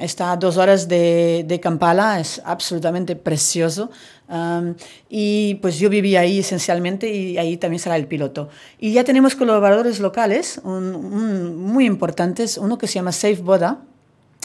Está 0.00 0.32
a 0.32 0.36
dos 0.36 0.56
horas 0.56 0.86
de, 0.88 1.44
de 1.46 1.60
Kampala, 1.60 2.20
es 2.20 2.40
absolutamente 2.44 3.16
precioso. 3.16 3.90
Y 5.08 5.56
pues 5.56 5.78
yo 5.78 5.88
viví 5.90 6.16
ahí 6.16 6.38
esencialmente 6.40 7.12
y 7.12 7.38
ahí 7.38 7.56
también 7.56 7.80
será 7.80 7.96
el 7.96 8.06
piloto. 8.06 8.48
Y 8.78 8.92
ya 8.92 9.04
tenemos 9.04 9.34
colaboradores 9.36 10.00
locales 10.00 10.60
un- 10.64 10.94
un- 10.94 11.56
muy 11.56 11.86
importantes, 11.86 12.56
uno 12.58 12.78
que 12.78 12.86
se 12.86 12.94
llama 12.94 13.12
Safe 13.12 13.36
Boda, 13.42 13.80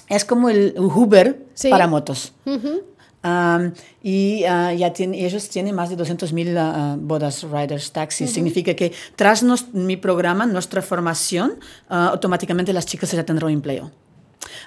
es 0.09 0.25
como 0.25 0.49
el 0.49 0.73
Uber 0.77 1.45
Sí. 1.53 1.69
para 1.69 1.87
motos. 1.87 2.33
Um, 3.21 3.73
y 4.01 4.45
ah, 4.45 4.73
ya 4.73 4.93
tiene, 4.93 5.25
ellos 5.25 5.49
tienen 5.49 5.75
más 5.75 5.89
de 5.89 5.97
200.000 5.97 6.55
ah, 6.57 6.95
bodas, 6.97 7.43
riders, 7.43 7.91
taxis. 7.91 8.31
Significa 8.31 8.73
que 8.75 8.93
tras 9.17 9.43
nos- 9.43 9.73
mi 9.73 9.97
programa, 9.97 10.45
nuestra 10.45 10.81
formación, 10.81 11.55
ah, 11.89 12.07
automáticamente 12.13 12.71
las 12.71 12.85
chicas 12.85 13.11
ya 13.11 13.25
tendrán 13.25 13.51
empleo. 13.51 13.91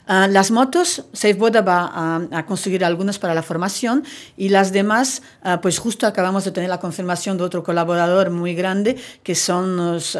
Ah, 0.06 0.28
las 0.28 0.50
motos, 0.50 1.04
Safe 1.12 1.34
Boda 1.34 1.60
va 1.62 1.90
a, 1.92 2.20
a 2.32 2.46
conseguir 2.46 2.84
algunas 2.84 3.18
para 3.18 3.34
la 3.34 3.42
formación 3.42 4.04
y 4.36 4.48
las 4.48 4.72
demás, 4.72 5.22
ah, 5.42 5.60
pues 5.60 5.78
justo 5.78 6.06
acabamos 6.06 6.44
de 6.44 6.50
tener 6.52 6.68
la 6.70 6.80
confirmación 6.80 7.36
de 7.38 7.44
otro 7.44 7.62
colaborador 7.62 8.30
muy 8.30 8.54
grande 8.54 8.96
que 9.22 9.34
son 9.34 9.76
los 9.76 10.18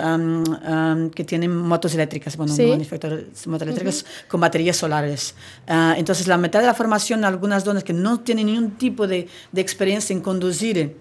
que 1.15 1.25
tienen 1.25 1.57
motos 1.57 1.95
eléctricas, 1.95 2.37
bueno, 2.37 2.55
Sí. 2.55 2.67
motos 2.67 3.63
eléctricas 3.63 4.05
con 4.29 4.41
baterías 4.41 4.77
solares. 4.77 5.35
Ah, 5.67 5.95
entonces, 5.97 6.27
la 6.27 6.39
mitad 6.39 6.61
de 6.61 6.67
la 6.67 6.75
formación, 6.75 7.25
algunas 7.25 7.65
donas 7.65 7.85
que 7.85 7.93
no 7.93 8.21
tienen 8.21 8.47
ningún 8.47 8.73
tipo 8.73 9.07
de, 9.07 9.29
de 9.53 9.61
experiencia 9.61 10.15
en 10.15 10.21
conducir, 10.21 10.97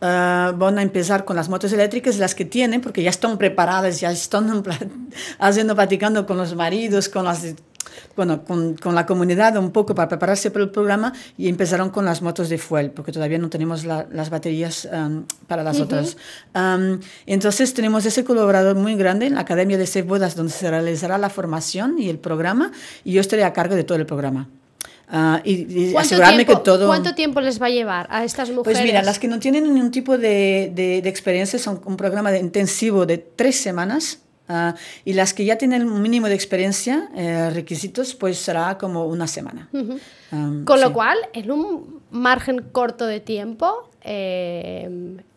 ah, 0.00 0.52
van 0.56 0.78
a 0.78 0.82
empezar 0.82 1.24
con 1.24 1.36
las 1.36 1.48
motos 1.48 1.72
eléctricas, 1.72 2.18
las 2.18 2.34
que 2.34 2.44
tienen, 2.44 2.80
porque 2.80 3.02
ya 3.02 3.10
están 3.10 3.38
preparadas, 3.38 4.00
ya 4.00 4.10
están 4.10 4.62
haciendo, 5.38 5.74
platicando 5.74 6.26
con 6.26 6.36
los 6.36 6.54
maridos, 6.54 7.08
con 7.08 7.24
las... 7.24 7.54
Bueno, 8.14 8.44
con, 8.44 8.74
con 8.76 8.94
la 8.94 9.06
comunidad 9.06 9.56
un 9.56 9.72
poco 9.72 9.94
para 9.94 10.08
prepararse 10.08 10.50
para 10.50 10.64
el 10.64 10.70
programa 10.70 11.12
y 11.38 11.48
empezaron 11.48 11.90
con 11.90 12.04
las 12.04 12.22
motos 12.22 12.48
de 12.48 12.58
fuel, 12.58 12.90
porque 12.90 13.10
todavía 13.10 13.38
no 13.38 13.48
tenemos 13.48 13.84
la- 13.84 14.06
las 14.12 14.30
baterías 14.30 14.86
am, 14.92 15.24
para 15.46 15.62
las 15.62 15.80
otras. 15.80 16.16
Am, 16.52 17.00
entonces 17.26 17.72
tenemos 17.74 18.04
ese 18.06 18.22
colaborador 18.22 18.76
muy 18.76 18.94
grande 18.96 19.26
en 19.26 19.34
la 19.34 19.40
Academia 19.40 19.78
de 19.78 19.86
Safe 19.86 20.02
Bodas, 20.02 20.36
donde 20.36 20.52
se 20.52 20.68
realizará 20.70 21.18
la 21.18 21.30
formación 21.30 21.98
y 21.98 22.08
el 22.10 22.18
programa, 22.18 22.70
y 23.04 23.12
yo 23.12 23.20
estaré 23.20 23.44
a 23.44 23.52
cargo 23.52 23.74
de 23.74 23.84
todo 23.84 23.96
el 23.98 24.06
programa. 24.06 24.48
Ah, 25.12 25.40
y, 25.44 25.52
y 25.52 25.92
¿Cuánto 25.92 26.06
asegurarme 26.06 26.44
tiempo, 26.44 26.58
que 26.62 26.64
todo... 26.64 26.86
¿Cuánto 26.86 27.14
tiempo 27.16 27.40
les 27.40 27.60
va 27.60 27.66
a 27.66 27.70
llevar 27.70 28.06
a 28.10 28.24
estas 28.24 28.48
mujeres? 28.50 28.78
Pues 28.78 28.84
mira, 28.84 29.02
las 29.02 29.18
que 29.18 29.26
no 29.26 29.40
tienen 29.40 29.64
ningún 29.64 29.90
tipo 29.90 30.16
de, 30.18 30.70
de, 30.74 31.02
de 31.02 31.08
experiencia 31.08 31.58
son 31.58 31.80
un 31.84 31.96
programa 31.96 32.30
de 32.30 32.38
intensivo 32.38 33.06
de 33.06 33.18
tres 33.18 33.56
semanas. 33.56 34.20
ah, 34.48 34.74
y 35.04 35.12
las 35.14 35.34
que 35.34 35.44
ya 35.44 35.56
tienen 35.58 35.82
un 35.88 36.00
mínimo 36.00 36.28
de 36.28 36.34
experiencia, 36.34 37.08
eh, 37.16 37.50
requisitos, 37.50 38.14
pues 38.14 38.38
será 38.38 38.78
como 38.78 39.06
una 39.06 39.26
semana. 39.26 39.68
Am, 40.30 40.64
Con 40.64 40.80
lo 40.80 40.88
sí. 40.88 40.92
cual, 40.92 41.18
en 41.32 41.50
un 41.50 42.00
margen 42.12 42.62
corto 42.70 43.04
de 43.06 43.18
tiempo, 43.20 43.90
eh, 44.02 44.84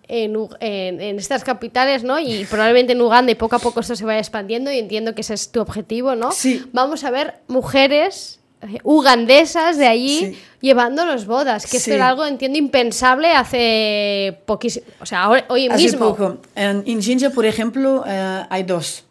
en, 0.07 0.37
en- 0.59 1.01
en 1.01 1.17
estas 1.17 1.43
capitales, 1.43 2.03
¿no? 2.03 2.19
Y 2.19 2.45
probablemente 2.49 2.93
en 2.93 3.01
Uganda 3.01 3.31
y 3.31 3.35
poco 3.35 3.55
a 3.55 3.59
poco 3.59 3.79
esto 3.79 3.95
se 3.95 4.05
vaya 4.05 4.19
expandiendo 4.19 4.71
y 4.71 4.77
entiendo 4.77 5.15
que 5.15 5.21
ese 5.21 5.33
es 5.33 5.51
tu 5.51 5.61
objetivo, 5.61 6.15
¿no? 6.15 6.31
Sí. 6.31 6.63
Vamos 6.73 7.03
a 7.03 7.09
ver 7.11 7.35
mujeres 7.47 8.39
ugandesas 8.83 9.77
de 9.77 9.87
allí 9.87 10.19
Sí. 10.19 10.39
llevando 10.61 11.05
los 11.05 11.25
bodas, 11.25 11.65
que 11.67 11.77
esto 11.77 11.89
Sí. 11.89 11.95
era 11.95 12.09
algo, 12.09 12.25
entiendo, 12.25 12.57
impensable 12.57 13.31
hace 13.31 14.37
poquísimo, 14.45 14.85
o 14.99 15.05
sea, 15.05 15.29
hoy 15.29 15.67
Hace 15.67 15.83
mismo. 15.83 16.09
poco. 16.15 16.37
En, 16.55 16.83
en 16.85 17.01
Jinja, 17.01 17.29
por 17.29 17.45
ejemplo, 17.45 18.03
eh, 18.07 18.43
hay 18.49 18.63
dos. 18.63 19.03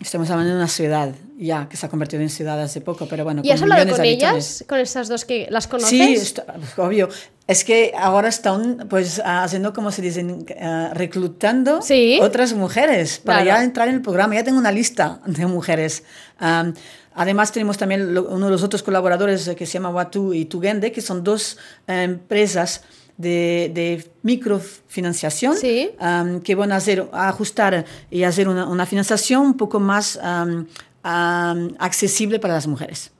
Estamos 0.00 0.30
hablando 0.30 0.52
de 0.52 0.56
una 0.58 0.68
ciudad 0.68 1.10
ya 1.38 1.68
que 1.68 1.76
se 1.76 1.86
ha 1.86 1.88
convertido 1.88 2.22
en 2.22 2.30
ciudad 2.30 2.60
hace 2.60 2.80
poco, 2.80 3.06
pero 3.06 3.24
bueno. 3.24 3.42
¿Y 3.44 3.50
has 3.50 3.60
con 3.60 3.72
hablado 3.72 3.96
con 3.96 4.04
ellas? 4.04 4.64
¿Con 4.68 4.78
estas 4.78 5.08
dos 5.08 5.24
que 5.24 5.46
las 5.50 5.66
conoces? 5.66 5.90
Sí, 5.90 6.14
esto- 6.14 6.44
obvio. 6.76 7.08
Es 7.48 7.64
que 7.64 7.92
ahora 7.98 8.28
están 8.28 8.86
pues 8.90 9.20
haciendo, 9.24 9.72
como 9.72 9.90
se 9.90 10.02
dice, 10.02 10.20
eh, 10.48 10.88
reclutando 10.92 11.80
Sí. 11.82 12.20
otras 12.22 12.52
mujeres 12.52 13.18
para 13.24 13.42
Claro. 13.42 13.58
ya 13.60 13.64
entrar 13.64 13.88
en 13.88 13.94
el 13.96 14.02
programa. 14.02 14.34
Ya 14.34 14.44
tengo 14.44 14.58
una 14.58 14.70
lista 14.70 15.20
de 15.26 15.46
mujeres. 15.46 16.04
Am, 16.38 16.74
además 17.14 17.50
tenemos 17.50 17.78
también 17.78 18.16
uno 18.18 18.44
de 18.46 18.52
los 18.52 18.62
otros 18.62 18.82
colaboradores 18.82 19.48
eh, 19.48 19.56
que 19.56 19.64
se 19.64 19.72
llama 19.72 19.88
Watu 19.88 20.34
y 20.34 20.44
Tugende, 20.44 20.92
que 20.92 21.00
son 21.00 21.24
dos 21.24 21.56
eh, 21.86 22.02
empresas 22.02 22.82
de, 23.16 23.70
de 23.74 24.08
microfinanciación 24.22 25.56
Sí. 25.56 25.90
am, 25.98 26.40
que 26.42 26.54
van 26.54 26.70
a, 26.70 26.76
hacer, 26.76 27.08
a 27.12 27.28
ajustar 27.30 27.86
y 28.10 28.24
hacer 28.24 28.46
una, 28.48 28.66
una 28.68 28.84
financiación 28.84 29.42
un 29.42 29.56
poco 29.56 29.80
más 29.80 30.18
am, 30.22 30.66
am, 31.02 31.74
accesible 31.78 32.38
para 32.40 32.52
las 32.54 32.66
mujeres. 32.66 33.10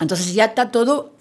Entonces 0.00 0.34
ya 0.34 0.46
está 0.46 0.72
todo 0.72 1.13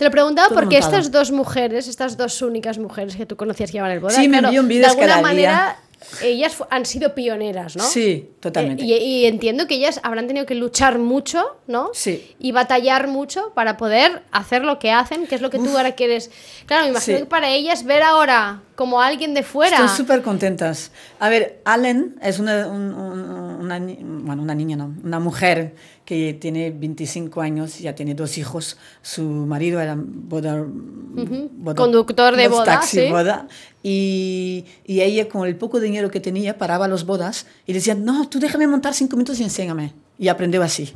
Te 0.00 0.06
lo 0.06 0.10
preguntaba 0.10 0.48
Todo 0.48 0.58
porque 0.60 0.76
montado. 0.80 0.96
estas 0.98 1.12
dos 1.12 1.30
mujeres, 1.30 1.86
estas 1.86 2.16
dos 2.16 2.40
únicas 2.40 2.78
mujeres 2.78 3.16
que 3.16 3.26
tú 3.26 3.36
conocías 3.36 3.70
que 3.70 3.74
llevan 3.76 3.90
el 3.90 4.00
boda, 4.00 4.14
Sí, 4.14 4.28
me 4.30 4.40
de 4.40 4.46
alguna 4.46 5.06
cada 5.06 5.20
manera 5.20 5.76
ellas 6.22 6.56
han 6.70 6.86
sido 6.86 7.14
pioneras, 7.14 7.76
¿no? 7.76 7.82
Sí, 7.84 8.30
totalmente. 8.40 8.82
Eh, 8.82 8.86
y, 8.86 8.94
y 8.94 9.26
entiendo 9.26 9.66
que 9.66 9.74
ellas 9.74 10.00
habrán 10.02 10.26
tenido 10.26 10.46
que 10.46 10.54
luchar 10.54 10.98
mucho, 10.98 11.44
¿no? 11.66 11.90
Sí. 11.92 12.34
Y 12.38 12.52
batallar 12.52 13.08
mucho 13.08 13.52
para 13.54 13.76
poder 13.76 14.22
hacer 14.32 14.64
lo 14.64 14.78
que 14.78 14.90
hacen, 14.90 15.26
que 15.26 15.34
es 15.34 15.42
lo 15.42 15.50
que 15.50 15.58
tú 15.58 15.76
ahora 15.76 15.92
quieres. 15.92 16.30
Claro, 16.64 16.84
me 16.84 16.90
imagino 16.92 17.18
Sí. 17.18 17.22
que 17.24 17.28
para 17.28 17.50
ellas 17.50 17.84
ver 17.84 18.02
ahora 18.02 18.62
como 18.76 19.02
alguien 19.02 19.34
de 19.34 19.42
fuera. 19.42 19.76
Están 19.76 19.94
súper 19.94 20.22
contentas. 20.22 20.90
A 21.18 21.28
ver, 21.28 21.60
Allen 21.66 22.16
es 22.22 22.38
una, 22.38 22.66
un- 22.68 22.94
un- 22.94 23.20
una, 23.60 23.78
ni- 23.78 23.98
bueno, 24.00 24.42
una 24.42 24.54
niña, 24.54 24.76
no, 24.78 24.94
una 25.04 25.20
mujer 25.20 25.74
que 26.10 26.34
tiene 26.34 26.72
25 26.72 27.40
años, 27.40 27.78
ya 27.78 27.94
tiene 27.94 28.16
dos 28.16 28.36
hijos. 28.36 28.76
Su 29.00 29.22
marido 29.22 29.80
era 29.80 29.94
boda, 29.96 30.60
boda- 30.66 31.76
Conductor 31.76 32.34
de 32.34 32.48
boda, 32.48 32.64
taxi, 32.64 32.98
sí. 33.02 33.10
boda. 33.12 33.46
Y, 33.84 34.64
y 34.84 35.02
ella, 35.02 35.28
con 35.28 35.46
el 35.46 35.54
poco 35.54 35.78
dinero 35.78 36.10
que 36.10 36.18
tenía, 36.18 36.58
paraba 36.58 36.88
las 36.88 37.06
bodas 37.06 37.46
y 37.64 37.72
decía, 37.74 37.94
no, 37.94 38.28
tú 38.28 38.40
déjame 38.40 38.66
montar 38.66 38.92
cinco 38.92 39.16
minutos 39.16 39.38
y 39.38 39.44
enséñame. 39.44 39.92
Y 40.18 40.26
aprendió 40.26 40.64
así. 40.64 40.92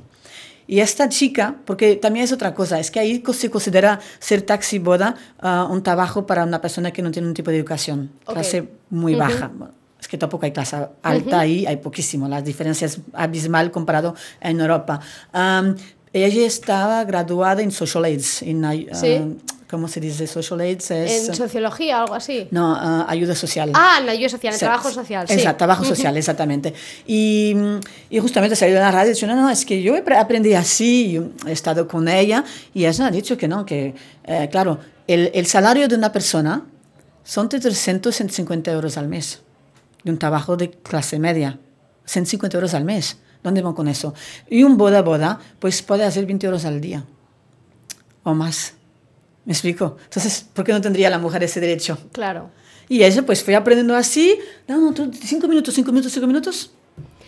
Y 0.66 0.80
esta 0.80 1.08
chica, 1.08 1.58
porque 1.64 1.94
también 1.94 2.24
es 2.24 2.32
otra 2.32 2.52
cosa, 2.52 2.80
es 2.80 2.90
que 2.90 2.98
ahí 2.98 3.22
se 3.34 3.50
considera 3.50 4.00
ser 4.18 4.42
taxi 4.42 4.80
boda 4.80 5.14
ah, 5.38 5.68
un 5.70 5.84
trabajo 5.84 6.26
para 6.26 6.42
una 6.42 6.60
persona 6.60 6.90
que 6.90 7.02
no 7.02 7.12
tiene 7.12 7.28
un 7.28 7.34
tipo 7.34 7.52
de 7.52 7.58
educación, 7.58 8.10
clase 8.26 8.68
muy 8.90 9.14
baja. 9.14 9.52
Bueno, 9.54 9.74
Es 9.74 9.83
tampoco 10.18 10.46
hay 10.46 10.52
clase 10.52 10.76
alta 11.02 11.40
ahí, 11.40 11.66
hay 11.66 11.76
poquísimo, 11.76 12.28
la 12.28 12.42
diferencia 12.42 12.86
es 12.86 12.98
abismal 13.12 13.70
comparado 13.70 14.14
en 14.40 14.60
Europa. 14.60 15.00
Am, 15.32 15.76
ella 16.12 16.46
estaba 16.46 17.02
graduada 17.04 17.62
en 17.62 17.70
Social 17.72 18.04
Aids, 18.04 18.42
en, 18.42 18.64
ay- 18.64 18.88
Sí. 18.92 19.36
¿cómo 19.68 19.88
se 19.88 19.98
dice? 19.98 20.28
Social 20.28 20.60
Aids 20.60 20.92
es... 20.92 21.28
en 21.28 21.34
sociología 21.34 22.02
algo 22.02 22.14
así. 22.14 22.46
no, 22.52 22.76
ah, 22.78 23.06
ayuda 23.08 23.34
social. 23.34 23.72
Ah, 23.74 23.96
en 23.98 24.06
la 24.06 24.12
ayuda 24.12 24.28
social, 24.28 24.52
en 24.52 24.58
Sí, 24.60 24.64
trabajo 24.64 24.90
social, 24.92 25.26
sí. 25.26 25.34
Exacto, 25.34 25.58
trabajo 25.58 25.84
social, 25.84 26.16
exactamente. 26.16 26.72
Y, 27.08 27.56
y 28.10 28.20
justamente 28.20 28.54
salió 28.54 28.74
de 28.76 28.80
la 28.80 28.92
radio 28.92 29.10
y 29.10 29.14
dicho, 29.14 29.26
no, 29.26 29.34
no, 29.34 29.50
es 29.50 29.64
que 29.66 29.82
yo 29.82 29.96
apre- 29.96 30.16
aprendí 30.16 30.54
así, 30.54 31.20
he 31.48 31.50
estado 31.52 31.88
con 31.88 32.06
ella 32.08 32.44
y 32.72 32.86
ella 32.86 33.06
ha 33.06 33.10
dicho 33.10 33.36
que 33.36 33.48
no, 33.48 33.66
que, 33.66 33.94
eh, 34.24 34.48
claro, 34.52 34.78
el, 35.08 35.32
el 35.34 35.46
salario 35.46 35.88
de 35.88 35.96
una 35.96 36.12
persona 36.12 36.62
son 37.24 37.48
de 37.48 37.58
300, 37.58 38.14
150 38.14 38.70
euros 38.70 38.96
al 38.98 39.08
mes, 39.08 39.40
de 40.04 40.10
un 40.12 40.18
trabajo 40.18 40.56
de 40.56 40.70
clase 40.70 41.18
media, 41.18 41.58
150 42.04 42.56
euros 42.56 42.74
al 42.74 42.84
mes. 42.84 43.18
¿Dónde 43.42 43.60
van 43.60 43.74
con 43.74 43.88
eso? 43.88 44.14
Y 44.48 44.62
un 44.62 44.76
boda 44.78 45.02
boda, 45.02 45.38
pues 45.58 45.82
puede 45.82 46.04
hacer 46.04 46.24
20 46.24 46.46
euros 46.46 46.64
al 46.64 46.80
día 46.80 47.04
o 48.22 48.34
más. 48.34 48.74
¿Me 49.44 49.52
explico? 49.52 49.98
Entonces, 50.04 50.46
¿por 50.54 50.64
qué 50.64 50.72
no 50.72 50.80
tendría 50.80 51.10
la 51.10 51.18
mujer 51.18 51.42
ese 51.44 51.60
derecho? 51.60 51.98
Claro. 52.12 52.50
Y 52.88 53.02
ella 53.02 53.22
pues 53.24 53.42
fue 53.44 53.54
aprendiendo 53.54 53.94
así, 53.94 54.38
no, 54.68 54.90
no, 54.92 55.10
cinco 55.22 55.48
minutos, 55.48 55.74
cinco 55.74 55.90
minutos, 55.92 56.12
cinco 56.12 56.26
minutos. 56.26 56.70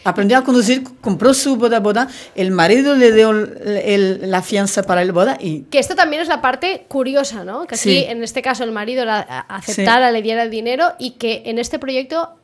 Aprendió 0.04 0.38
a 0.38 0.44
conducir, 0.44 0.84
compró 1.00 1.34
su 1.34 1.56
boda 1.56 1.80
boda, 1.80 2.08
el 2.36 2.50
marido 2.52 2.94
le 2.94 3.12
dio 3.12 3.30
el- 3.30 3.58
el- 3.84 4.30
la 4.30 4.40
fianza 4.40 4.84
para 4.84 5.02
el 5.02 5.12
boda 5.12 5.36
y 5.40 5.62
Que 5.62 5.78
esto 5.80 5.94
también 5.96 6.22
es 6.22 6.28
la 6.28 6.40
parte 6.40 6.86
curiosa, 6.88 7.44
¿no? 7.44 7.66
Que 7.66 7.74
aquí, 7.74 7.82
Sí. 7.90 8.04
en 8.08 8.22
este 8.22 8.40
caso, 8.40 8.62
el 8.64 8.70
marido 8.72 9.04
la, 9.04 9.18
aceptara, 9.20 10.12
le 10.12 10.22
diera 10.22 10.42
el 10.44 10.50
dinero 10.50 10.92
y 10.98 11.12
que 11.12 11.42
en 11.46 11.58
este 11.58 11.78
proyecto 11.78 12.38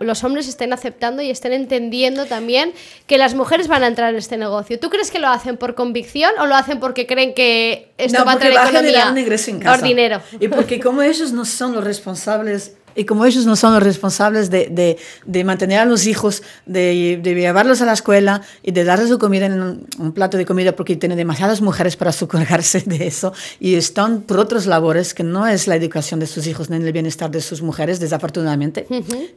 los 0.00 0.24
hombres 0.24 0.48
estén 0.48 0.72
aceptando 0.72 1.22
y 1.22 1.30
estén 1.30 1.52
entendiendo 1.52 2.26
también 2.26 2.72
que 3.06 3.18
las 3.18 3.34
mujeres 3.34 3.68
van 3.68 3.82
a 3.82 3.86
entrar 3.86 4.10
en 4.10 4.16
este 4.16 4.36
negocio. 4.36 4.78
¿Tú 4.78 4.90
crees 4.90 5.10
que 5.10 5.18
lo 5.18 5.28
hacen 5.28 5.56
por 5.56 5.74
convicción 5.74 6.30
o 6.38 6.46
lo 6.46 6.54
hacen 6.54 6.80
porque 6.80 7.06
creen 7.06 7.34
que 7.34 7.92
esto 7.98 8.20
no, 8.20 8.24
va 8.24 8.32
a 8.32 8.38
traer 8.38 8.56
va 8.56 8.62
a 8.64 8.66
generar 8.68 9.12
un 9.12 9.18
ingreso 9.18 9.50
en 9.50 9.60
casa. 9.60 9.76
Por 9.76 9.86
dinero. 9.86 10.20
Y 10.40 10.48
porque 10.48 10.80
como 10.80 11.02
ellos 11.02 11.32
no 11.32 11.44
son 11.44 11.74
los 11.74 11.84
responsables, 11.84 12.75
y 12.96 13.04
como 13.04 13.24
ellos 13.24 13.44
no 13.46 13.54
son 13.56 13.74
los 13.74 13.82
responsables 13.82 14.50
de, 14.50 14.68
de, 14.70 14.96
de 15.24 15.44
mantener 15.44 15.78
a 15.80 15.84
los 15.84 16.06
hijos, 16.06 16.42
de, 16.64 17.20
de 17.22 17.34
llevarlos 17.34 17.82
a 17.82 17.84
la 17.84 17.92
escuela 17.92 18.42
y 18.62 18.72
de 18.72 18.84
darles 18.84 19.08
su 19.10 19.18
comida 19.18 19.46
en 19.46 19.60
un, 19.60 19.86
un 19.98 20.12
plato 20.12 20.36
de 20.36 20.46
comida, 20.46 20.74
porque 20.74 20.96
tiene 20.96 21.14
demasiadas 21.16 21.60
mujeres 21.60 21.96
para 21.96 22.12
socorrerse 22.12 22.80
de 22.86 23.06
eso, 23.06 23.32
y 23.60 23.74
están 23.74 24.22
por 24.22 24.38
otras 24.38 24.66
labores 24.66 25.12
que 25.14 25.22
no 25.22 25.46
es 25.46 25.66
la 25.68 25.76
educación 25.76 26.18
de 26.20 26.26
sus 26.26 26.46
hijos 26.46 26.70
ni 26.70 26.76
el 26.76 26.92
bienestar 26.92 27.30
de 27.30 27.40
sus 27.40 27.62
mujeres, 27.62 28.00
desafortunadamente. 28.00 28.86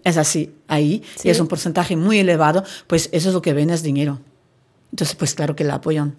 Es 0.03 0.17
así, 0.17 0.53
ahí, 0.67 1.03
Sí. 1.15 1.27
y 1.27 1.31
es 1.31 1.39
un 1.39 1.47
porcentaje 1.47 1.95
muy 1.95 2.19
elevado, 2.19 2.63
pues 2.87 3.09
eso 3.11 3.29
es 3.29 3.33
lo 3.35 3.41
que 3.41 3.53
ven 3.53 3.69
es 3.69 3.83
dinero. 3.83 4.19
Entonces, 4.91 5.15
pues 5.15 5.35
claro 5.35 5.55
que 5.55 5.63
la 5.63 5.75
apoyan. 5.75 6.15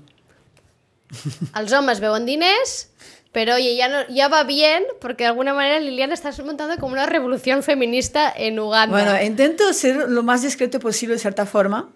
Els 1.59 1.73
homes 1.75 1.99
veuen 1.99 2.25
diners, 2.27 2.89
pero 3.33 3.55
oye, 3.55 3.77
ya, 3.77 3.89
no, 3.89 4.09
ya 4.09 4.29
va 4.29 4.43
bien, 4.45 4.83
porque 5.01 5.25
de 5.25 5.29
alguna 5.29 5.55
manera 5.55 5.79
Liliana 5.79 6.15
estás 6.15 6.39
montando 6.45 6.77
como 6.79 6.93
una 6.95 7.07
revolución 7.07 7.63
feminista 7.63 8.33
en 8.37 8.59
Uganda. 8.59 8.93
Bueno, 8.97 9.23
intento 9.23 9.73
ser 9.73 10.09
lo 10.09 10.23
más 10.23 10.43
discreto 10.43 10.81
posible 10.81 11.15
de 11.15 11.21
cierta 11.21 11.47
forma 11.47 11.91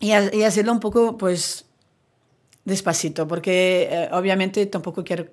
y, 0.00 0.12
ha- 0.12 0.30
y 0.34 0.42
hacerlo 0.44 0.72
un 0.72 0.80
poco, 0.80 1.16
pues, 1.16 1.64
despacito, 2.64 3.26
porque 3.26 3.88
eh, 3.90 4.08
obviamente 4.12 4.64
tampoco 4.66 5.02
quiero... 5.04 5.26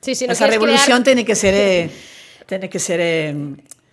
sí, 0.00 0.14
sí, 0.14 0.26
no 0.26 0.32
esa 0.32 0.46
revolución 0.48 0.84
crear- 0.86 1.04
tiene 1.04 1.24
que 1.24 1.34
ser... 1.36 1.54
eh, 1.54 1.90
tiene 2.46 2.68
que 2.68 2.78
ser... 2.80 3.00
eh, 3.00 3.34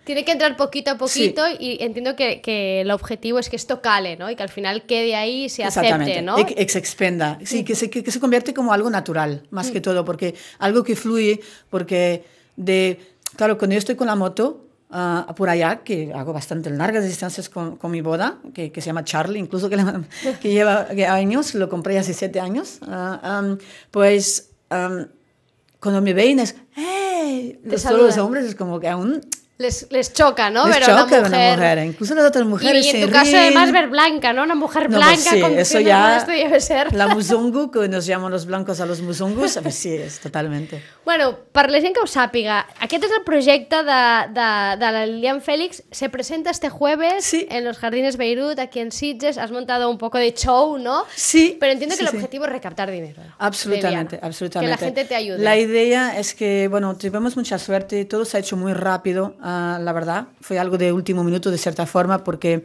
Tiene 0.04 0.24
que 0.24 0.32
entrar 0.32 0.56
poquito 0.56 0.90
a 0.90 0.98
poquito 0.98 1.42
y 1.58 1.76
entiendo 1.80 2.16
que, 2.16 2.40
que 2.40 2.80
el 2.80 2.90
objetivo 2.90 3.38
es 3.38 3.48
que 3.48 3.56
esto 3.56 3.80
cale, 3.82 4.16
¿no? 4.16 4.30
Y 4.30 4.34
que 4.36 4.42
al 4.42 4.48
final 4.48 4.82
quede 4.84 5.14
ahí 5.14 5.44
y 5.44 5.48
se 5.48 5.62
acepte, 5.62 6.22
¿no? 6.22 6.36
Que, 6.44 6.68
se 6.68 6.78
expenda, 6.78 7.38
sí, 7.44 7.64
que 7.64 7.74
se, 7.74 7.90
que, 7.90 8.10
se 8.10 8.18
convierte 8.18 8.54
como 8.54 8.72
algo 8.72 8.88
natural, 8.90 9.42
más 9.50 9.68
Mm. 9.68 9.72
que 9.72 9.80
todo, 9.80 10.04
porque 10.04 10.34
algo 10.58 10.82
que 10.84 10.96
fluye, 10.96 11.40
porque 11.68 12.24
de, 12.56 12.98
claro, 13.36 13.58
cuando 13.58 13.74
yo 13.74 13.78
estoy 13.78 13.94
con 13.94 14.06
la 14.06 14.16
moto, 14.16 14.66
ah, 14.90 15.32
por 15.36 15.48
allá, 15.50 15.80
que 15.84 16.12
hago 16.14 16.32
bastante 16.32 16.70
largas 16.70 17.04
distancias 17.04 17.48
con, 17.48 17.76
con 17.76 17.90
mi 17.90 18.00
boda, 18.00 18.38
que, 18.54 18.72
que 18.72 18.80
se 18.80 18.86
llama 18.86 19.04
Charlie, 19.04 19.38
incluso 19.38 19.68
que, 19.68 19.76
que 20.40 20.48
lleva 20.50 20.86
que 20.88 21.06
años, 21.06 21.54
lo 21.54 21.68
compré 21.68 21.98
hace 21.98 22.14
siete 22.14 22.40
años, 22.40 22.78
ah, 22.82 23.20
am, 23.22 23.58
pues 23.90 24.50
am, 24.70 25.08
cuando 25.78 26.00
me 26.00 26.14
ven 26.14 26.40
es, 26.40 26.56
¡hey! 26.74 27.60
Los, 27.64 27.82
todos 27.82 28.00
los 28.00 28.18
hombres 28.18 28.44
es 28.46 28.54
como 28.54 28.80
que 28.80 28.88
aún 28.88 29.20
Les, 29.60 29.86
les 29.90 30.12
choca, 30.14 30.48
¿no? 30.48 30.66
les 30.66 30.74
Ver 30.76 30.84
a 30.84 30.86
choca 30.86 31.04
una 31.04 31.18
una 31.18 31.28
mujer. 31.28 31.56
mujer, 31.58 31.78
incluso 31.86 32.14
las 32.14 32.24
otras 32.24 32.46
mujeres 32.46 32.82
y, 32.84 32.88
y 32.88 32.90
en 32.92 33.00
se 33.02 33.06
tu 33.06 33.12
caso, 33.12 33.24
ríen. 33.30 33.42
además, 33.42 33.72
ver 33.72 33.88
blanca, 33.88 34.32
¿no? 34.32 34.42
Una 34.42 34.54
mujer 34.54 34.88
No, 34.88 34.96
blanca 34.96 35.14
pues 35.16 35.28
sí, 35.34 35.40
con 35.42 35.58
eso 35.58 35.80
ya. 35.80 36.16
esto 36.16 36.30
debe 36.32 36.60
ser. 36.60 36.94
La 36.94 37.08
musungu, 37.14 37.70
que 37.70 37.86
nos 37.88 38.06
llaman 38.06 38.32
los 38.32 38.46
blancos 38.46 38.80
a 38.80 38.86
los 38.86 39.02
musungus, 39.02 39.58
pues 39.62 39.74
sí, 39.74 39.94
es 39.94 40.18
totalmente. 40.18 40.82
Bueno, 41.04 41.36
per 41.52 41.70
la 41.70 41.78
gent 41.80 41.94
que 41.94 42.00
ho 42.00 42.06
sàpiga, 42.06 42.64
aquest 42.80 43.04
és 43.04 43.10
el 43.18 43.22
projecte 43.24 43.82
de, 43.84 44.00
de, 44.32 44.48
de 44.80 44.92
la 44.96 45.04
Lilian 45.06 45.40
Félix. 45.42 45.82
Se 45.90 46.08
presenta 46.08 46.50
este 46.50 46.70
jueves 46.70 47.24
Sí. 47.24 47.46
en 47.50 47.64
los 47.64 47.76
Jardines 47.78 48.16
Beirut, 48.16 48.58
aquí 48.58 48.80
en 48.80 48.90
Sitges. 48.92 49.36
Has 49.36 49.50
montado 49.50 49.90
un 49.90 49.98
poco 49.98 50.16
de 50.18 50.32
show, 50.32 50.78
¿no? 50.78 51.04
Sí. 51.14 51.56
Pero 51.60 51.72
entiendo 51.72 51.96
sí, 51.96 52.02
que 52.02 52.08
el 52.08 52.14
objetivo 52.16 52.44
es 52.46 52.52
recaptar 52.52 52.90
dinero. 52.90 53.20
Absolutamente, 53.38 54.16
Liliana. 54.16 54.26
absolutamente. 54.26 54.74
Que 54.76 54.80
la 54.80 54.86
gente 54.86 55.04
te 55.04 55.14
ayude. 55.14 55.38
La 55.38 55.56
idea 55.58 56.18
es 56.18 56.34
que, 56.34 56.68
bueno, 56.68 56.96
tuvimos 56.96 57.36
mucha 57.36 57.58
suerte, 57.58 58.04
todo 58.06 58.24
se 58.24 58.36
ha 58.36 58.40
hecho 58.40 58.56
muy 58.56 58.72
rápido, 58.72 59.34
la 59.80 59.92
verdad. 59.92 60.28
Fue 60.40 60.58
algo 60.58 60.78
de 60.78 60.92
último 60.92 61.24
minuto, 61.24 61.50
de 61.50 61.58
cierta 61.58 61.86
forma, 61.86 62.24
porque 62.24 62.64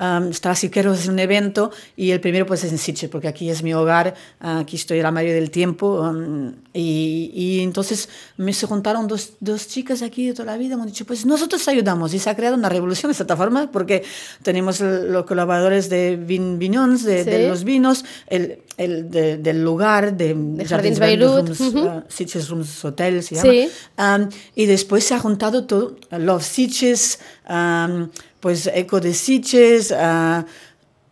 um, 0.00 0.28
está 0.28 0.54
si 0.54 0.70
quiero 0.70 0.92
hacer 0.92 1.10
un 1.10 1.18
evento 1.18 1.70
y 1.96 2.10
el 2.10 2.20
primero 2.20 2.46
pues 2.46 2.64
es 2.64 2.72
en 2.72 2.78
Sitges, 2.78 3.10
porque 3.10 3.28
aquí 3.28 3.50
es 3.50 3.62
mi 3.62 3.74
hogar, 3.74 4.14
aquí 4.40 4.76
estoy 4.76 5.00
la 5.02 5.10
mayoría 5.10 5.34
del 5.34 5.50
tiempo 5.50 6.00
um, 6.00 6.52
y, 6.72 7.30
y, 7.34 7.60
entonces 7.60 8.08
me 8.36 8.52
se 8.52 8.66
juntaron 8.66 9.06
dos, 9.06 9.34
dos, 9.40 9.68
chicas 9.68 10.02
aquí 10.02 10.28
de 10.28 10.34
toda 10.34 10.46
la 10.52 10.56
vida, 10.58 10.74
hemos 10.74 10.86
dicho 10.86 11.04
pues 11.04 11.24
nosotros 11.26 11.66
ayudamos 11.68 12.14
y 12.14 12.18
se 12.18 12.30
ha 12.30 12.36
creado 12.36 12.56
una 12.56 12.68
revolución 12.68 13.10
de 13.10 13.14
cierta 13.14 13.36
forma 13.36 13.70
porque 13.70 14.04
tenemos 14.42 14.80
los 14.80 15.24
colaboradores 15.24 15.88
de 15.88 16.16
vin, 16.16 16.58
Viñons, 16.58 17.04
de, 17.04 17.24
¿Sí? 17.24 17.30
de, 17.30 17.48
los 17.48 17.64
vinos, 17.64 18.04
el, 18.26 18.60
el 18.76 19.10
de, 19.10 19.38
del 19.38 19.62
lugar, 19.62 20.16
de, 20.16 20.34
de 20.34 20.64
Jardins 20.64 20.98
Beirut, 20.98 21.48
rooms, 21.48 21.60
uh 21.60 21.72
-huh. 21.72 21.98
uh, 21.98 22.02
Sitges 22.08 22.48
Rooms 22.48 22.84
Hotel 22.84 23.22
se 23.22 23.36
llama, 23.36 23.50
sí. 23.50 23.68
um, 23.98 24.28
y 24.54 24.66
después 24.66 25.04
se 25.04 25.14
ha 25.14 25.18
juntado 25.18 25.64
todo, 25.66 25.96
Love 26.10 26.44
Sitges, 26.44 27.18
um, 27.48 28.08
pues 28.46 28.70
Eco 28.72 29.00
de 29.00 29.12
Sitges, 29.12 29.90
uh, 29.90 30.44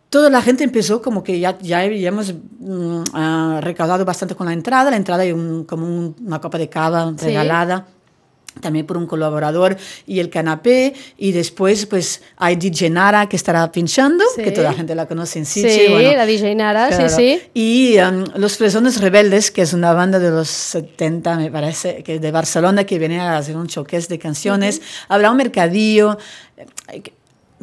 toda 0.09 0.29
la 0.29 0.41
gente 0.41 0.63
empezó 0.63 1.01
como 1.01 1.21
que 1.21 1.37
ya, 1.37 1.57
ya, 1.59 1.83
um, 1.83 3.03
uh, 3.09 3.59
recaudado 3.59 4.05
bastante 4.05 4.35
con 4.35 4.47
la 4.47 4.53
entrada, 4.53 4.89
la 4.89 4.95
entrada 4.95 5.23
hay 5.23 5.33
un, 5.33 5.65
como 5.65 5.85
un, 5.85 6.15
una 6.25 6.39
copa 6.39 6.57
de 6.57 6.69
cava 6.69 7.13
Sí. 7.17 7.25
regalada. 7.25 7.87
También 8.61 8.85
por 8.85 8.95
un 8.95 9.05
colaborador 9.05 9.75
y 10.07 10.21
el 10.21 10.29
canapé. 10.29 10.93
Y 11.17 11.33
después, 11.33 11.85
pues, 11.87 12.21
hay 12.37 12.55
DJ 12.55 12.89
Nara 12.89 13.27
que 13.27 13.35
estará 13.35 13.69
pinchando, 13.69 14.23
Sí. 14.33 14.43
que 14.43 14.51
toda 14.51 14.69
la 14.69 14.73
gente 14.73 14.95
la 14.95 15.07
conoce 15.07 15.39
en 15.39 15.45
Sí, 15.45 15.59
Sitges. 15.63 15.91
bueno, 15.91 16.13
la 16.15 16.25
DJ 16.25 16.55
Nara, 16.55 16.87
Claro. 16.87 17.09
sí, 17.09 17.15
sí. 17.17 17.41
Y 17.53 17.97
um, 17.99 18.23
Los 18.37 18.55
Fresones 18.55 19.01
Rebeldes, 19.01 19.51
que 19.51 19.61
es 19.61 19.73
una 19.73 19.91
banda 19.91 20.19
de 20.19 20.29
los 20.31 20.47
70, 20.47 21.35
me 21.35 21.51
parece, 21.51 22.01
que 22.01 22.17
de 22.21 22.31
Barcelona, 22.31 22.85
que 22.85 22.97
viene 22.97 23.19
a 23.19 23.35
hacer 23.35 23.57
un 23.57 23.67
showcase 23.67 24.07
de 24.07 24.19
canciones. 24.19 24.81
Habrá 25.09 25.31
un 25.31 25.35
mercadillo. 25.35 26.17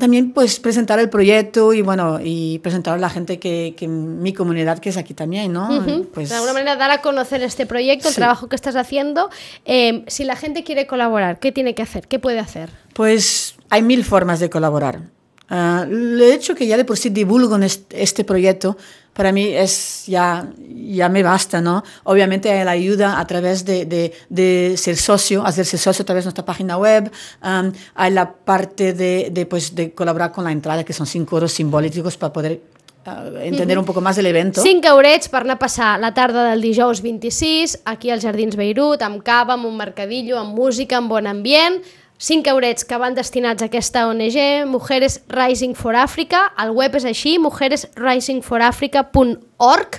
También, 0.03 0.33
pues, 0.33 0.59
presentar 0.59 0.99
el 0.99 1.09
proyecto 1.11 1.73
y, 1.73 1.81
bueno, 1.81 2.19
y 2.21 2.59
presentar 2.59 2.95
a 2.95 2.99
la 2.99 3.09
gente 3.09 3.39
que, 3.39 3.75
que 3.77 3.87
mi 3.87 4.33
comunidad, 4.33 4.81
que 4.81 4.89
es 4.89 4.97
aquí 4.97 5.15
también, 5.15 5.53
¿no? 5.53 5.69
Ujú. 5.79 6.09
Pues, 6.13 6.29
de 6.29 6.35
alguna 6.35 6.55
manera 6.55 6.75
dar 6.75 6.91
a 6.91 7.01
conocer 7.03 7.41
este 7.45 7.67
proyecto, 7.67 8.09
el 8.09 8.15
Sí. 8.15 8.19
trabajo 8.21 8.49
que 8.49 8.57
estás 8.57 8.75
haciendo. 8.75 9.31
Eh, 9.65 10.03
si 10.09 10.25
la 10.25 10.35
gente 10.35 10.65
quiere 10.65 10.89
colaborar, 10.89 11.39
¿qué 11.39 11.53
tiene 11.53 11.77
que 11.77 11.83
hacer? 11.83 12.09
¿Qué 12.09 12.19
puede 12.19 12.41
hacer? 12.41 12.69
Pues 12.95 13.55
hay 13.71 13.83
mil 13.83 14.03
formas 14.05 14.41
de 14.41 14.51
colaborar. 14.51 15.03
Ah, 15.49 15.85
el 15.89 16.21
hecho 16.23 16.55
que 16.55 16.67
ya 16.67 16.77
de 16.77 16.85
por 16.85 16.97
sí 16.97 17.11
divulgo 17.11 17.57
en 17.57 17.65
est- 17.65 17.93
este 17.95 18.25
proyecto, 18.25 18.77
para 19.13 19.33
mí 19.33 19.45
es 19.49 20.05
ya, 20.07 20.49
ya 20.59 21.11
me 21.11 21.23
basta, 21.23 21.61
¿no? 21.61 21.83
Obviamente 22.05 22.65
la 22.65 22.71
ayuda 22.71 23.21
a 23.21 23.27
través 23.27 23.65
de, 23.67 23.85
de, 23.85 24.13
de 24.31 24.75
ser 24.79 24.97
socio, 24.97 25.45
hacerse 25.45 25.77
socio 25.77 26.03
a 26.03 26.07
través 26.07 26.25
de 26.25 26.29
nuestra 26.29 26.45
página 26.47 26.79
web. 26.79 27.11
Am, 27.43 27.73
hay 27.95 28.13
la 28.13 28.33
parte 28.33 28.95
de, 28.95 29.29
de, 29.31 29.45
pues, 29.45 29.75
de 29.75 29.93
colaborar 29.93 30.33
con 30.33 30.45
la 30.45 30.53
entrada, 30.53 30.85
que 30.85 30.95
son 30.95 31.07
cinco 31.07 31.37
euros 31.37 31.53
simbólicos 31.53 32.17
para 32.17 32.33
poder 32.33 32.63
ah, 33.05 33.25
entender 33.43 33.79
un 33.79 33.85
poco 33.85 34.01
más 34.01 34.17
del 34.17 34.27
evento. 34.27 34.63
5 34.63 34.87
eurets 34.89 35.29
per 35.29 35.41
anar 35.43 35.57
a 35.57 35.59
passar 35.59 36.01
la 36.01 36.15
tarda 36.15 36.49
del 36.51 36.63
dijous 36.63 37.03
26 37.03 37.81
aquí 37.85 38.09
als 38.11 38.23
Jardins 38.25 38.57
Beirut, 38.57 39.03
amb 39.03 39.21
cava, 39.23 39.55
amb 39.59 39.67
un 39.67 39.77
mercadillo, 39.77 40.39
amb 40.39 40.57
música, 40.57 40.97
amb 40.97 41.11
bon 41.11 41.27
ambient. 41.27 41.83
5 42.23 42.47
eurets 42.55 42.85
que 42.87 42.95
van 43.03 43.17
destinats 43.19 43.65
a 43.65 43.67
aquesta 43.67 44.05
ONG, 44.07 44.63
Mujeres 44.71 45.25
Rising 45.27 45.73
for 45.75 45.97
Africa. 45.99 46.53
El 46.63 46.71
web 46.71 46.95
és 46.95 47.03
així, 47.09 47.33
mujeresrisingforafrica.org 47.43 49.99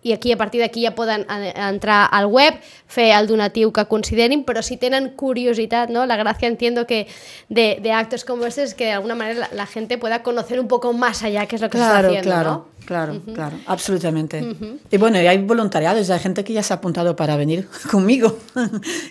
i 0.00 0.12
aquí 0.14 0.30
a 0.30 0.36
partir 0.38 0.60
d'aquí 0.62 0.84
ja 0.86 0.92
poden 0.94 1.24
entrar 1.28 2.04
al 2.14 2.28
web, 2.30 2.54
fer 2.86 3.08
el 3.16 3.26
donatiu 3.26 3.72
que 3.74 3.82
considerin, 3.90 4.44
però 4.46 4.62
si 4.62 4.76
tenen 4.78 5.08
curiositat, 5.18 5.90
¿no? 5.90 6.06
la 6.06 6.14
gracia 6.16 6.46
entiendo 6.46 6.86
que 6.86 7.08
de, 7.48 7.80
de 7.82 7.92
actos 7.92 8.24
como 8.24 8.46
este 8.46 8.62
es 8.62 8.74
que 8.74 8.84
de 8.84 8.92
alguna 8.92 9.16
manera 9.16 9.40
la, 9.40 9.48
la 9.52 9.66
gente 9.66 9.98
pueda 9.98 10.22
conocer 10.22 10.60
un 10.60 10.68
poco 10.68 10.92
más 10.92 11.24
allá 11.24 11.46
qué 11.46 11.56
es 11.56 11.62
lo 11.62 11.68
que 11.68 11.78
se 11.78 11.82
está 11.82 11.94
Claro, 11.98 12.08
haciendo, 12.08 12.30
claro, 12.30 12.50
¿no? 12.50 12.68
claro, 12.86 13.20
claro, 13.34 13.56
absolutamente. 13.66 14.54
Y 14.88 14.96
bueno, 14.98 15.20
y 15.20 15.26
hay 15.26 15.38
voluntariados, 15.38 16.08
hay 16.10 16.20
gente 16.20 16.44
que 16.44 16.52
ya 16.52 16.62
se 16.62 16.72
ha 16.72 16.76
apuntado 16.76 17.16
para 17.16 17.36
venir 17.36 17.66
conmigo. 17.90 18.38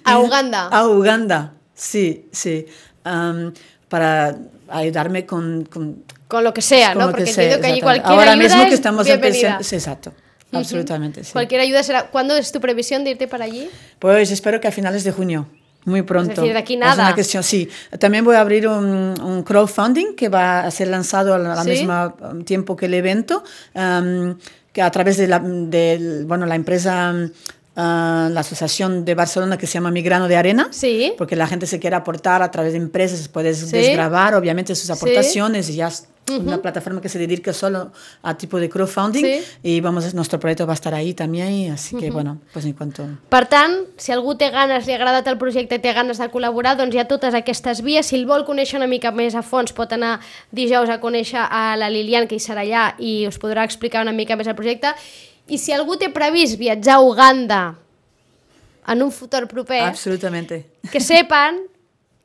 ¿A 0.05 0.19
Uganda? 0.19 0.67
A 0.71 0.87
Uganda, 0.87 1.53
sí, 1.77 2.27
sí. 2.31 2.65
Para 3.89 4.35
ayudarme 4.69 5.25
con... 5.25 5.63
con 5.65 6.03
Con 6.27 6.43
lo 6.43 6.53
que 6.53 6.61
sea, 6.61 6.93
¿no? 6.93 7.09
Porque 7.09 7.25
sea, 7.27 7.43
entiendo 7.43 7.61
que 7.65 7.71
allí 7.71 7.81
cualquier 7.81 8.11
Ahora 8.11 8.31
ayuda 8.31 8.43
mismo 8.43 8.61
que 8.63 8.67
es 8.69 8.73
estamos 8.73 9.07
empezando... 9.07 9.63
Sí, 9.63 9.75
exacto, 9.75 10.11
absolutamente, 10.51 11.23
sí. 11.23 11.31
Cualquier 11.31 11.61
ayuda 11.61 11.83
será... 11.83 12.07
¿Cuándo 12.09 12.35
es 12.35 12.51
tu 12.51 12.59
previsión 12.59 13.03
de 13.05 13.11
irte 13.11 13.27
para 13.29 13.45
allí? 13.45 13.69
Pues 13.99 14.29
espero 14.31 14.59
que 14.59 14.67
a 14.67 14.71
finales 14.71 15.03
de 15.05 15.11
junio. 15.13 15.47
Muy 15.85 16.01
pronto. 16.01 16.41
decir, 16.41 16.51
de 16.51 16.59
aquí 16.59 16.73
Es 16.73 16.79
nada. 16.81 17.01
una 17.05 17.13
cuestión, 17.13 17.43
sí. 17.43 17.69
También 17.97 18.25
voy 18.25 18.35
a 18.35 18.41
abrir 18.41 18.67
un, 18.67 19.15
un 19.21 19.43
crowdfunding 19.43 20.15
que 20.17 20.27
va 20.27 20.61
a 20.65 20.71
ser 20.71 20.89
lanzado 20.89 21.33
al, 21.33 21.63
Sí. 21.63 21.69
mismo 21.69 22.13
um, 22.29 22.43
tiempo 22.43 22.75
que 22.75 22.87
el 22.87 22.93
evento, 22.93 23.41
um, 23.73 24.35
que 24.73 24.81
a 24.81 24.91
través 24.91 25.15
de 25.15 25.27
la, 25.29 25.39
del- 25.39 26.25
bueno, 26.25 26.45
la 26.45 26.55
empresa, 26.55 27.15
ah, 27.77 28.27
la 28.31 28.41
asociación 28.41 29.05
de 29.05 29.15
Barcelona 29.15 29.57
que 29.57 29.67
se 29.67 29.75
llama 29.75 29.91
Migrano 29.91 30.27
de 30.27 30.35
Arena. 30.35 30.67
Sí. 30.71 31.13
Porque 31.17 31.35
la 31.37 31.47
gente 31.47 31.65
se 31.67 31.79
quiere 31.79 31.95
aportar 31.95 32.41
a 32.41 32.51
través 32.51 32.73
de 32.73 32.79
empresas, 32.79 33.27
puedes 33.29 33.59
Sí. 33.59 33.71
desgravar 33.77 34.33
obviamente 34.35 34.75
sus 34.75 34.89
aportaciones 34.89 35.69
y 35.69 35.75
ya 35.75 35.87
es 35.87 36.07
una 36.29 36.61
plataforma 36.61 36.99
que 36.99 37.07
se 37.07 37.17
dedica 37.19 37.53
solo 37.53 37.93
a 38.21 38.35
tipo 38.37 38.59
de 38.59 38.67
crowdfunding 38.69 39.23
Sí. 39.23 39.41
y 39.63 39.79
vamos, 39.79 40.13
nuestro 40.13 40.37
proyecto 40.41 40.67
va 40.67 40.73
a 40.73 40.75
estar 40.75 40.93
ahí 40.93 41.13
también, 41.13 41.71
así 41.71 41.95
que 41.95 42.11
bueno, 42.11 42.39
pues 42.51 42.65
en 42.65 42.73
cuanto... 42.73 43.05
Per 43.29 43.45
tant, 43.47 43.85
si 43.95 44.11
algú 44.11 44.35
té 44.35 44.49
ganes, 44.49 44.85
li 44.87 44.91
ha 44.91 44.97
agradat 44.97 45.25
el 45.31 45.37
projecte 45.37 45.75
i 45.75 45.79
té 45.79 45.93
ganes 45.95 46.17
de 46.19 46.27
col·laborar, 46.33 46.75
doncs 46.75 46.95
hi 46.95 46.99
ha 46.99 47.07
totes 47.07 47.33
aquestes 47.33 47.79
vies. 47.81 48.07
Si 48.11 48.17
el 48.19 48.25
vol 48.27 48.43
conèixer 48.43 48.75
una 48.75 48.87
mica 48.91 49.13
més 49.15 49.35
a 49.39 49.41
fons, 49.41 49.71
pot 49.71 49.93
anar 49.95 50.19
dijous 50.51 50.89
a 50.91 50.99
conèixer 50.99 51.39
a 51.47 51.77
la 51.79 51.87
Lilian, 51.89 52.27
que 52.27 52.35
hi 52.35 52.43
serà 52.43 52.65
allà, 52.67 52.89
i 52.99 53.23
us 53.29 53.39
podrà 53.39 53.63
explicar 53.63 54.01
una 54.03 54.11
mica 54.11 54.35
més 54.35 54.47
el 54.51 54.55
projecte. 54.59 54.91
I 55.49 55.57
si 55.57 55.71
algú 55.71 55.95
té 55.97 56.09
previst 56.09 56.57
viatjar 56.59 56.95
a 56.95 57.01
Uganda 57.01 57.75
en 58.87 59.03
un 59.03 59.11
futur 59.11 59.47
proper, 59.47 59.81
Absolutamente. 59.83 60.65
que 60.91 60.99
sepan 60.99 61.57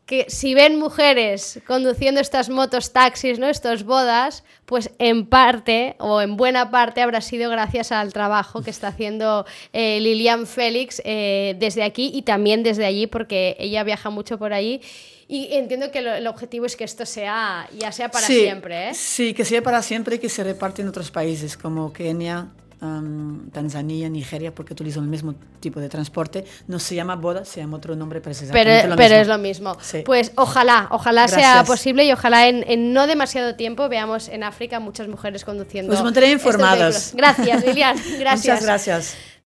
que 0.07 0.27
si 0.29 0.53
ven 0.55 0.79
mujeres 0.79 1.61
conduciendo 1.67 2.21
estas 2.21 2.51
motos 2.51 2.93
taxis, 2.93 3.39
¿no? 3.39 3.47
Estos 3.49 3.85
bodas, 3.85 4.43
pues 4.67 4.91
en 4.99 5.27
parte 5.27 5.95
o 5.99 6.21
en 6.21 6.37
buena 6.37 6.71
parte 6.71 7.01
habrá 7.01 7.21
sido 7.21 7.49
gracias 7.51 7.93
al 7.93 8.13
trabajo 8.13 8.63
que 8.63 8.71
está 8.71 8.89
haciendo 8.89 9.47
eh, 9.73 10.01
Lilian 10.01 10.47
Félix 10.47 11.01
eh, 11.05 11.55
desde 11.59 11.83
aquí 11.85 12.11
y 12.13 12.23
también 12.23 12.63
desde 12.63 12.85
allí, 12.85 13.07
porque 13.07 13.57
ella 13.59 13.85
viaja 13.85 14.11
mucho 14.11 14.39
por 14.39 14.53
allí. 14.53 14.81
Y 15.29 15.55
entiendo 15.55 15.91
que 15.91 16.03
lo- 16.03 16.13
el 16.15 16.27
objetivo 16.27 16.67
es 16.67 16.77
que 16.77 16.85
esto 16.85 17.07
sea 17.07 17.67
ya 17.79 17.91
sea 17.93 18.11
para 18.11 18.27
Sí, 18.27 18.41
siempre, 18.41 18.91
¿eh? 18.91 18.95
Sí, 18.95 19.33
que 19.33 19.45
sea 19.45 19.63
para 19.63 19.81
siempre 19.83 20.17
y 20.17 20.19
que 20.19 20.29
se 20.29 20.45
reparte 20.45 20.83
en 20.83 20.89
otros 20.89 21.11
países 21.11 21.57
como 21.57 21.93
Kenia, 21.93 22.49
am, 22.83 23.49
Tanzania, 23.51 24.09
Nigeria, 24.11 24.55
porque 24.55 24.75
utilizan 24.75 25.05
el 25.05 25.09
mismo 25.09 25.35
tipo 25.61 25.81
de 25.81 25.89
transporte. 25.89 26.45
No 26.67 26.79
se 26.79 26.95
llama 26.95 27.17
boda, 27.17 27.45
se 27.45 27.61
llama 27.61 27.79
otro 27.79 27.97
nombre, 27.97 28.21
pero 28.21 28.33
es 28.33 28.43
exactamente 28.43 28.83
Pero, 28.83 28.89
lo 28.91 28.97
pero 28.97 29.09
mismo. 29.17 29.23
es 29.23 29.29
lo 29.29 29.39
mismo. 29.39 29.77
Sí. 29.81 30.03
Pues 30.05 30.33
ojalá, 30.35 30.89
ojalá 30.91 31.29
sea 31.29 31.65
posible 31.65 32.05
y 32.05 32.13
ojalá 32.13 32.49
en, 32.49 32.65
en 32.69 32.93
no 32.93 33.07
demasiado 33.07 33.55
tiempo 33.55 33.89
veamos 33.89 34.29
en 34.29 34.43
África 34.43 34.81
muchas 34.81 35.09
mujeres 35.09 35.45
conduciendo. 35.45 35.93
Os 35.93 36.03
mantendré 36.03 36.33
estos 36.33 36.47
informados. 36.47 37.13
Gracias, 37.15 37.65
Lilian. 37.65 37.97
Gracias. 38.19 38.61
Muchas 38.61 38.65
gracias. 38.65 39.17